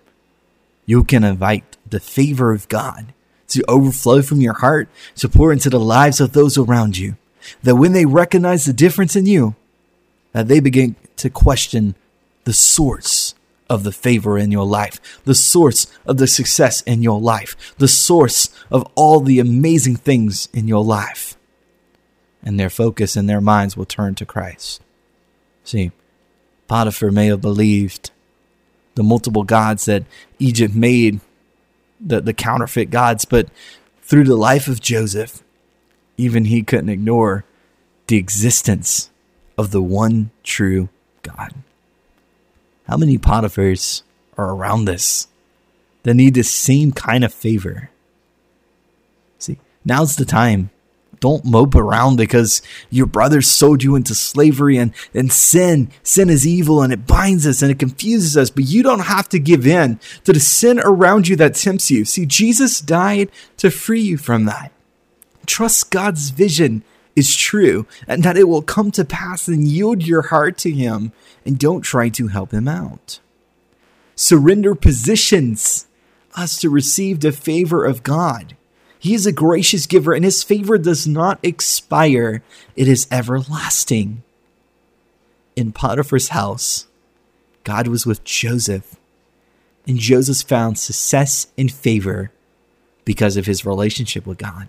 you 0.85 1.03
can 1.03 1.25
invite 1.25 1.79
the 1.89 2.01
favor 2.01 2.53
of 2.53 2.69
God 2.69 3.15
to 3.51 3.65
overflow 3.69 4.23
from 4.23 4.41
your 4.41 4.55
heart 4.55 4.89
to 5.17 5.29
pour 5.29 5.53
into 5.53 5.71
the 5.71 5.81
lives 5.81 6.21
of 6.21 6.33
those 6.33 6.57
around 6.57 6.99
you. 6.99 7.17
That 7.63 7.77
when 7.77 7.93
they 7.93 8.07
recognize 8.07 8.65
the 8.65 8.73
difference 8.73 9.17
in 9.17 9.27
you, 9.27 9.55
that 10.33 10.49
they 10.49 10.61
begin 10.61 10.97
to 11.17 11.31
question 11.31 11.95
the 12.45 12.53
source 12.53 13.35
of 13.69 13.85
the 13.85 13.93
favor 13.93 14.37
in 14.37 14.51
your 14.51 14.67
life, 14.67 15.01
the 15.25 15.35
source 15.35 15.87
of 16.05 16.19
the 16.19 16.27
success 16.27 16.81
in 16.83 17.03
your 17.03 17.21
life, 17.21 17.75
the 17.79 17.89
source 17.89 18.51
of 18.71 18.87
all 18.95 19.21
the 19.21 19.39
amazing 19.39 19.97
things 19.97 20.49
in 20.53 20.67
your 20.67 20.85
life. 20.85 21.37
And 22.43 22.59
their 22.59 22.71
focus 22.71 23.17
and 23.17 23.29
their 23.29 23.41
minds 23.41 23.77
will 23.77 23.85
turn 23.85 24.15
to 24.17 24.27
Christ. 24.27 24.83
See, 25.63 25.93
Potiphar 26.69 27.11
may 27.11 27.27
have 27.27 27.41
believed 27.41 28.11
the 28.95 29.03
multiple 29.03 29.45
gods 29.45 29.85
that 29.85 30.05
Egypt 30.39 30.75
made 30.75 31.21
the, 32.01 32.21
the 32.21 32.35
counterfeit 32.35 32.91
gods, 32.91 33.25
but 33.25 33.49
through 34.03 34.25
the 34.25 34.37
life 34.37 34.69
of 34.69 34.81
Joseph, 34.81 35.43
even 36.17 36.47
he 36.47 36.63
couldn't 36.63 36.89
ignore 36.89 37.45
the 38.07 38.17
existence 38.17 39.11
of 39.57 39.71
the 39.71 39.83
one 39.83 40.31
true 40.43 40.89
God. 41.23 41.55
How 42.89 42.97
many 42.97 43.19
Potiphars 43.19 44.03
are 44.37 44.51
around 44.53 44.89
us 44.89 45.29
that 46.03 46.15
need 46.15 46.35
the 46.35 46.43
same 46.43 46.93
kind 46.93 47.25
of 47.25 47.33
favor? 47.33 47.91
See, 49.39 49.59
now's 49.85 50.17
the 50.17 50.25
time 50.25 50.71
don't 51.20 51.44
mope 51.44 51.74
around 51.74 52.16
because 52.16 52.62
your 52.88 53.06
brothers 53.06 53.48
sold 53.48 53.83
you 53.83 53.94
into 53.94 54.14
slavery 54.14 54.78
and, 54.78 54.92
and 55.14 55.30
sin. 55.30 55.90
Sin 56.02 56.30
is 56.30 56.46
evil 56.46 56.83
and 56.83 56.92
it 56.92 57.06
binds 57.06 57.46
us 57.46 57.62
and 57.62 57.70
it 57.70 57.78
confuses 57.78 58.37
us, 58.37 58.50
but 58.50 58.64
you 58.64 58.83
don't 58.83 59.00
have 59.00 59.28
to 59.28 59.38
give 59.38 59.66
in 59.66 60.00
to 60.24 60.33
the 60.33 60.40
sin 60.40 60.80
around 60.83 61.28
you 61.28 61.37
that 61.37 61.54
tempts 61.54 61.90
you. 61.90 62.04
See, 62.04 62.26
Jesus 62.26 62.80
died 62.80 63.30
to 63.59 63.70
free 63.70 64.00
you 64.00 64.16
from 64.16 64.46
that. 64.46 64.72
Trust 65.46 65.90
God's 65.90 66.30
vision 66.30 66.83
is 67.14 67.37
true 67.37 67.87
and 68.09 68.22
that 68.22 68.37
it 68.37 68.48
will 68.48 68.62
come 68.62 68.90
to 68.92 69.04
pass 69.04 69.46
and 69.46 69.68
yield 69.68 70.06
your 70.06 70.22
heart 70.22 70.56
to 70.59 70.70
Him 70.70 71.12
and 71.44 71.59
don't 71.59 71.83
try 71.83 72.09
to 72.11 72.28
help 72.28 72.52
Him 72.52 72.66
out. 72.66 73.20
Surrender 74.14 74.74
positions 74.74 75.87
us 76.37 76.61
to 76.61 76.70
receive 76.70 77.20
the 77.20 77.33
favor 77.33 77.85
of 77.85 78.02
God. 78.02 78.56
He 79.01 79.15
is 79.15 79.25
a 79.25 79.33
gracious 79.33 79.87
giver, 79.87 80.13
and 80.13 80.25
his 80.25 80.43
favor 80.43 80.77
does 80.77 81.07
not 81.07 81.41
expire, 81.43 82.43
it 82.77 82.87
is 82.87 83.09
everlasting. 83.11 84.23
In 85.57 85.73
Potiphar's 85.73 86.29
house, 86.29 86.87
God 87.65 87.89
was 87.89 88.05
with 88.05 88.23
Joseph, 88.25 88.97
and 89.87 89.97
Joseph 89.99 90.47
found 90.47 90.79
success 90.79 91.47
and 91.57 91.73
favor 91.73 92.31
because 93.07 93.39
of 93.39 93.47
his 93.47 93.65
relationship 93.65 94.27
with 94.27 94.37
God. 94.37 94.69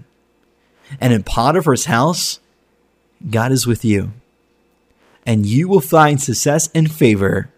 And 1.01 1.11
in 1.11 1.23
Potiphar's 1.23 1.85
house, 1.85 2.39
God 3.29 3.51
is 3.51 3.67
with 3.67 3.83
you, 3.83 4.13
and 5.25 5.45
you 5.45 5.67
will 5.67 5.81
find 5.81 6.21
success 6.21 6.69
and 6.73 6.89
favor 6.89 7.51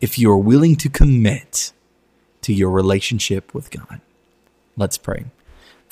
if 0.00 0.16
you 0.16 0.30
are 0.30 0.38
willing 0.38 0.76
to 0.76 0.88
commit 0.88 1.72
to 2.42 2.52
your 2.52 2.70
relationship 2.70 3.52
with 3.52 3.72
God. 3.72 4.00
Let's 4.76 4.96
pray. 4.96 5.24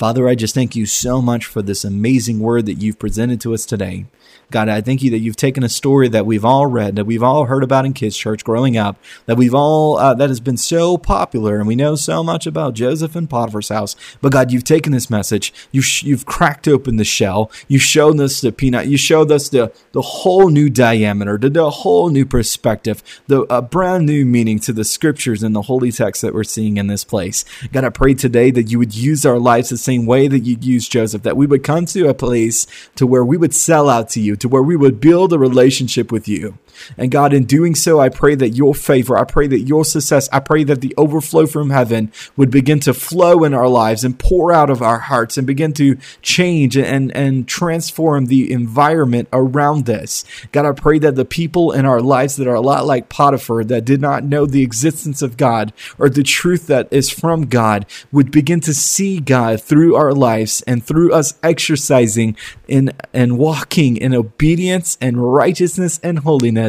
Father, 0.02 0.28
I 0.28 0.34
just 0.34 0.52
thank 0.52 0.74
you 0.74 0.84
so 0.84 1.22
much 1.22 1.46
for 1.46 1.62
this 1.62 1.84
amazing 1.84 2.40
word 2.40 2.66
that 2.66 2.82
you've 2.82 2.98
presented 2.98 3.40
to 3.42 3.54
us 3.54 3.64
today. 3.64 4.06
God, 4.52 4.68
I 4.68 4.82
thank 4.82 5.02
you 5.02 5.10
that 5.10 5.18
you've 5.18 5.36
taken 5.36 5.64
a 5.64 5.68
story 5.68 6.08
that 6.10 6.26
we've 6.26 6.44
all 6.44 6.66
read, 6.66 6.96
that 6.96 7.06
we've 7.06 7.22
all 7.22 7.46
heard 7.46 7.64
about 7.64 7.86
in 7.86 7.94
kids' 7.94 8.16
church 8.16 8.44
growing 8.44 8.76
up, 8.76 8.98
that 9.24 9.38
we've 9.38 9.54
all, 9.54 9.96
uh, 9.96 10.12
that 10.14 10.28
has 10.28 10.40
been 10.40 10.58
so 10.58 10.98
popular, 10.98 11.58
and 11.58 11.66
we 11.66 11.74
know 11.74 11.96
so 11.96 12.22
much 12.22 12.46
about 12.46 12.74
Joseph 12.74 13.16
and 13.16 13.30
Potiphar's 13.30 13.70
house. 13.70 13.96
But 14.20 14.32
God, 14.32 14.52
you've 14.52 14.62
taken 14.62 14.92
this 14.92 15.08
message, 15.08 15.54
you 15.72 15.80
sh- 15.80 16.02
you've 16.02 16.26
cracked 16.26 16.68
open 16.68 16.96
the 16.96 17.04
shell, 17.04 17.50
you've 17.66 17.82
shown 17.82 18.20
us 18.20 18.42
the 18.42 18.52
peanut, 18.52 18.86
you 18.86 18.98
showed 18.98 19.32
us 19.32 19.48
the, 19.48 19.72
the 19.92 20.02
whole 20.02 20.50
new 20.50 20.68
diameter, 20.68 21.38
the, 21.38 21.48
the 21.48 21.70
whole 21.70 22.10
new 22.10 22.26
perspective, 22.26 23.02
the 23.26 23.44
uh, 23.44 23.62
brand 23.62 24.04
new 24.04 24.26
meaning 24.26 24.58
to 24.58 24.72
the 24.74 24.84
scriptures 24.84 25.42
and 25.42 25.56
the 25.56 25.62
holy 25.62 25.90
text 25.90 26.20
that 26.20 26.34
we're 26.34 26.44
seeing 26.44 26.76
in 26.76 26.88
this 26.88 27.04
place. 27.04 27.46
God, 27.72 27.84
I 27.84 27.88
pray 27.88 28.12
today 28.12 28.50
that 28.50 28.70
you 28.70 28.78
would 28.78 28.94
use 28.94 29.24
our 29.24 29.38
lives 29.38 29.70
the 29.70 29.78
same 29.78 30.04
way 30.04 30.28
that 30.28 30.40
you 30.40 30.58
used 30.60 30.92
Joseph, 30.92 31.22
that 31.22 31.38
we 31.38 31.46
would 31.46 31.64
come 31.64 31.86
to 31.86 32.08
a 32.08 32.14
place 32.14 32.66
to 32.96 33.06
where 33.06 33.24
we 33.24 33.38
would 33.38 33.54
sell 33.54 33.88
out 33.88 34.10
to 34.10 34.20
you, 34.20 34.36
to 34.42 34.48
where 34.48 34.62
we 34.62 34.76
would 34.76 35.00
build 35.00 35.32
a 35.32 35.38
relationship 35.38 36.12
with 36.12 36.28
you. 36.28 36.58
And 36.96 37.10
God, 37.10 37.32
in 37.32 37.44
doing 37.44 37.74
so, 37.74 38.00
I 38.00 38.08
pray 38.08 38.34
that 38.34 38.50
your 38.50 38.74
favor, 38.74 39.16
I 39.18 39.24
pray 39.24 39.46
that 39.48 39.60
your 39.60 39.84
success, 39.84 40.28
I 40.32 40.40
pray 40.40 40.64
that 40.64 40.80
the 40.80 40.94
overflow 40.96 41.46
from 41.46 41.70
heaven 41.70 42.12
would 42.36 42.50
begin 42.50 42.80
to 42.80 42.94
flow 42.94 43.44
in 43.44 43.54
our 43.54 43.68
lives 43.68 44.04
and 44.04 44.18
pour 44.18 44.52
out 44.52 44.70
of 44.70 44.82
our 44.82 44.98
hearts 44.98 45.36
and 45.36 45.46
begin 45.46 45.72
to 45.74 45.96
change 46.22 46.76
and, 46.76 47.14
and 47.14 47.46
transform 47.48 48.26
the 48.26 48.52
environment 48.52 49.28
around 49.32 49.88
us. 49.88 50.24
God, 50.52 50.66
I 50.66 50.72
pray 50.72 50.98
that 51.00 51.16
the 51.16 51.24
people 51.24 51.72
in 51.72 51.86
our 51.86 52.00
lives 52.00 52.36
that 52.36 52.48
are 52.48 52.54
a 52.54 52.60
lot 52.60 52.86
like 52.86 53.08
Potiphar, 53.08 53.64
that 53.64 53.84
did 53.84 54.00
not 54.00 54.24
know 54.24 54.46
the 54.46 54.62
existence 54.62 55.22
of 55.22 55.36
God 55.36 55.72
or 55.98 56.08
the 56.08 56.22
truth 56.22 56.66
that 56.68 56.88
is 56.90 57.10
from 57.10 57.46
God, 57.46 57.86
would 58.10 58.30
begin 58.30 58.60
to 58.60 58.74
see 58.74 59.20
God 59.20 59.60
through 59.60 59.94
our 59.96 60.12
lives 60.12 60.62
and 60.66 60.84
through 60.84 61.12
us 61.12 61.34
exercising 61.42 62.36
in 62.68 62.92
and 63.12 63.38
walking 63.38 63.96
in 63.96 64.14
obedience 64.14 64.96
and 65.00 65.32
righteousness 65.32 66.00
and 66.02 66.20
holiness 66.20 66.61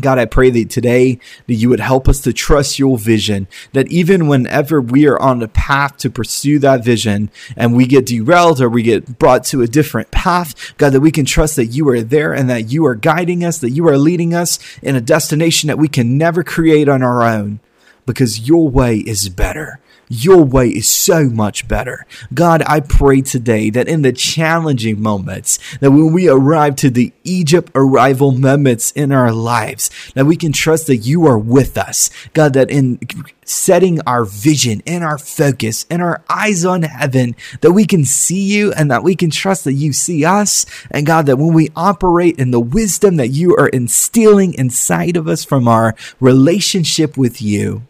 God, 0.00 0.18
I 0.18 0.24
pray 0.24 0.48
that 0.48 0.70
today 0.70 1.18
that 1.46 1.54
you 1.54 1.68
would 1.68 1.80
help 1.80 2.08
us 2.08 2.20
to 2.20 2.32
trust 2.32 2.78
your 2.78 2.96
vision, 2.96 3.46
that 3.74 3.88
even 3.88 4.26
whenever 4.26 4.80
we 4.80 5.06
are 5.06 5.20
on 5.20 5.40
the 5.40 5.48
path 5.48 5.98
to 5.98 6.10
pursue 6.10 6.58
that 6.60 6.82
vision 6.82 7.30
and 7.56 7.76
we 7.76 7.86
get 7.86 8.06
derailed 8.06 8.62
or 8.62 8.70
we 8.70 8.82
get 8.82 9.18
brought 9.18 9.44
to 9.44 9.60
a 9.60 9.66
different 9.66 10.10
path, 10.10 10.74
God, 10.78 10.94
that 10.94 11.02
we 11.02 11.10
can 11.10 11.26
trust 11.26 11.56
that 11.56 11.66
you 11.66 11.86
are 11.90 12.00
there 12.00 12.32
and 12.32 12.48
that 12.48 12.72
you 12.72 12.86
are 12.86 12.94
guiding 12.94 13.44
us, 13.44 13.58
that 13.58 13.70
you 13.70 13.86
are 13.86 13.98
leading 13.98 14.32
us 14.32 14.58
in 14.80 14.96
a 14.96 15.00
destination 15.00 15.66
that 15.66 15.78
we 15.78 15.88
can 15.88 16.16
never 16.16 16.42
create 16.42 16.88
on 16.88 17.02
our 17.02 17.22
own 17.22 17.60
because 18.06 18.48
your 18.48 18.68
way 18.70 18.96
is 18.96 19.28
better. 19.28 19.78
Your 20.08 20.44
way 20.44 20.68
is 20.68 20.88
so 20.88 21.28
much 21.30 21.66
better. 21.68 22.06
God, 22.34 22.62
I 22.66 22.80
pray 22.80 23.22
today 23.22 23.70
that 23.70 23.88
in 23.88 24.02
the 24.02 24.12
challenging 24.12 25.00
moments, 25.00 25.58
that 25.80 25.90
when 25.90 26.12
we 26.12 26.28
arrive 26.28 26.76
to 26.76 26.90
the 26.90 27.12
Egypt 27.24 27.70
arrival 27.74 28.32
moments 28.32 28.90
in 28.92 29.10
our 29.10 29.32
lives, 29.32 29.90
that 30.14 30.26
we 30.26 30.36
can 30.36 30.52
trust 30.52 30.86
that 30.88 30.98
you 30.98 31.26
are 31.26 31.38
with 31.38 31.78
us. 31.78 32.10
God, 32.34 32.52
that 32.52 32.70
in 32.70 32.98
setting 33.44 34.00
our 34.02 34.24
vision 34.24 34.82
and 34.86 35.02
our 35.02 35.18
focus 35.18 35.86
and 35.90 36.02
our 36.02 36.22
eyes 36.28 36.64
on 36.64 36.82
heaven, 36.82 37.34
that 37.60 37.72
we 37.72 37.86
can 37.86 38.04
see 38.04 38.42
you 38.42 38.72
and 38.72 38.90
that 38.90 39.02
we 39.02 39.16
can 39.16 39.30
trust 39.30 39.64
that 39.64 39.72
you 39.72 39.92
see 39.92 40.24
us. 40.24 40.66
And 40.90 41.06
God, 41.06 41.26
that 41.26 41.38
when 41.38 41.54
we 41.54 41.70
operate 41.74 42.38
in 42.38 42.50
the 42.50 42.60
wisdom 42.60 43.16
that 43.16 43.28
you 43.28 43.56
are 43.56 43.68
instilling 43.68 44.54
inside 44.54 45.16
of 45.16 45.26
us 45.26 45.44
from 45.44 45.68
our 45.68 45.94
relationship 46.20 47.16
with 47.16 47.40
you, 47.40 47.82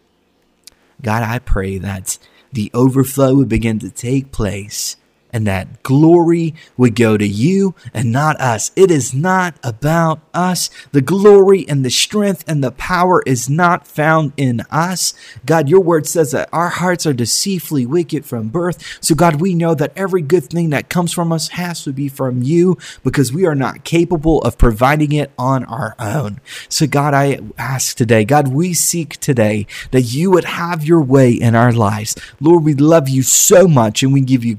God, 1.03 1.23
I 1.23 1.38
pray 1.38 1.79
that 1.79 2.19
the 2.53 2.71
overflow 2.75 3.35
would 3.35 3.49
begin 3.49 3.79
to 3.81 3.91
take 3.91 4.33
place 4.33 4.97
and 5.33 5.47
that 5.47 5.83
glory 5.83 6.55
would 6.77 6.95
go 6.95 7.16
to 7.16 7.27
you 7.27 7.75
and 7.95 8.12
not 8.12 8.40
us. 8.40 8.71
It 8.77 8.90
is 8.90 9.14
not 9.14 9.55
about 9.64 10.21
us. 10.35 10.71
The 10.92 11.01
glory 11.01 11.66
and 11.68 11.85
the 11.85 11.90
strength 11.90 12.45
and 12.47 12.62
the 12.62 12.73
power 12.73 13.23
is 13.27 13.49
not 13.49 13.87
found 13.87 14.33
in 14.37 14.61
us. 14.71 15.14
God, 15.47 15.68
your 15.68 15.81
word 15.81 16.07
says 16.07 16.33
that 16.33 16.49
our 16.53 16.68
hearts 16.68 17.07
are 17.07 17.12
deceitfully 17.12 17.87
wicked 17.87 18.27
from 18.27 18.49
birth. 18.49 18.99
So, 19.01 19.14
God, 19.14 19.40
we 19.40 19.55
know 19.55 19.75
that 19.75 19.92
every 19.97 20.23
good 20.23 20.45
thing 20.45 20.71
that 20.71 20.88
comes 20.88 21.12
from 21.12 21.33
us 21.33 21.49
has 21.49 21.83
to 21.85 21.92
be 21.92 22.09
from 22.09 22.42
you 22.42 22.77
because 23.03 23.33
we 23.33 23.47
are 23.47 23.55
not 23.55 23.85
capable 23.85 24.42
of 24.42 24.59
providing 24.59 25.12
it 25.12 25.33
on 25.38 25.64
our 25.64 25.95
own. 25.99 26.40
So, 26.68 26.87
God, 26.87 27.14
I 27.14 27.40
ask 27.57 27.97
today, 27.97 28.25
God, 28.25 28.49
we 28.49 28.75
seek 28.75 29.16
today 29.16 29.66
that 29.90 30.03
you 30.03 30.31
would 30.31 30.45
have 30.45 30.85
your 30.85 31.03
way 31.03 31.33
in 31.33 31.55
our 31.55 31.73
lives. 31.73 32.16
Lord, 32.40 32.64
we 32.64 32.75
love 32.75 33.09
you 33.09 33.23
so 33.23 33.66
much 33.66 34.03
and 34.03 34.12
we 34.12 34.21
give 34.21 34.45
you 34.45 34.55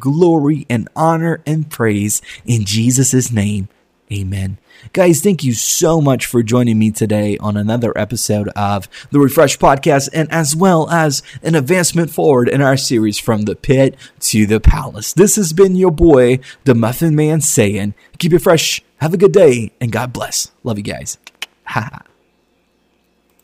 and 0.69 0.89
honor 0.95 1.41
and 1.45 1.69
praise 1.69 2.21
in 2.45 2.65
Jesus' 2.65 3.31
name. 3.31 3.67
Amen. 4.11 4.57
Guys, 4.91 5.21
thank 5.21 5.43
you 5.43 5.53
so 5.53 6.01
much 6.01 6.25
for 6.25 6.43
joining 6.43 6.77
me 6.77 6.91
today 6.91 7.37
on 7.37 7.57
another 7.57 7.97
episode 7.97 8.49
of 8.49 8.87
the 9.11 9.19
Refresh 9.19 9.57
Podcast 9.57 10.09
and 10.13 10.31
as 10.31 10.55
well 10.55 10.89
as 10.89 11.23
an 11.41 11.55
advancement 11.55 12.11
forward 12.11 12.49
in 12.49 12.61
our 12.61 12.77
series 12.77 13.17
From 13.17 13.43
the 13.43 13.55
Pit 13.55 13.95
to 14.19 14.45
the 14.45 14.59
Palace. 14.59 15.13
This 15.13 15.35
has 15.37 15.53
been 15.53 15.75
your 15.75 15.91
boy, 15.91 16.39
the 16.65 16.75
Muffin 16.75 17.15
Man, 17.15 17.41
saying, 17.41 17.93
keep 18.19 18.33
it 18.33 18.39
fresh, 18.39 18.83
have 18.97 19.13
a 19.13 19.17
good 19.17 19.31
day, 19.31 19.71
and 19.79 19.91
God 19.91 20.13
bless. 20.13 20.51
Love 20.63 20.77
you 20.77 20.83
guys. 20.83 21.17
Ha 21.65 22.03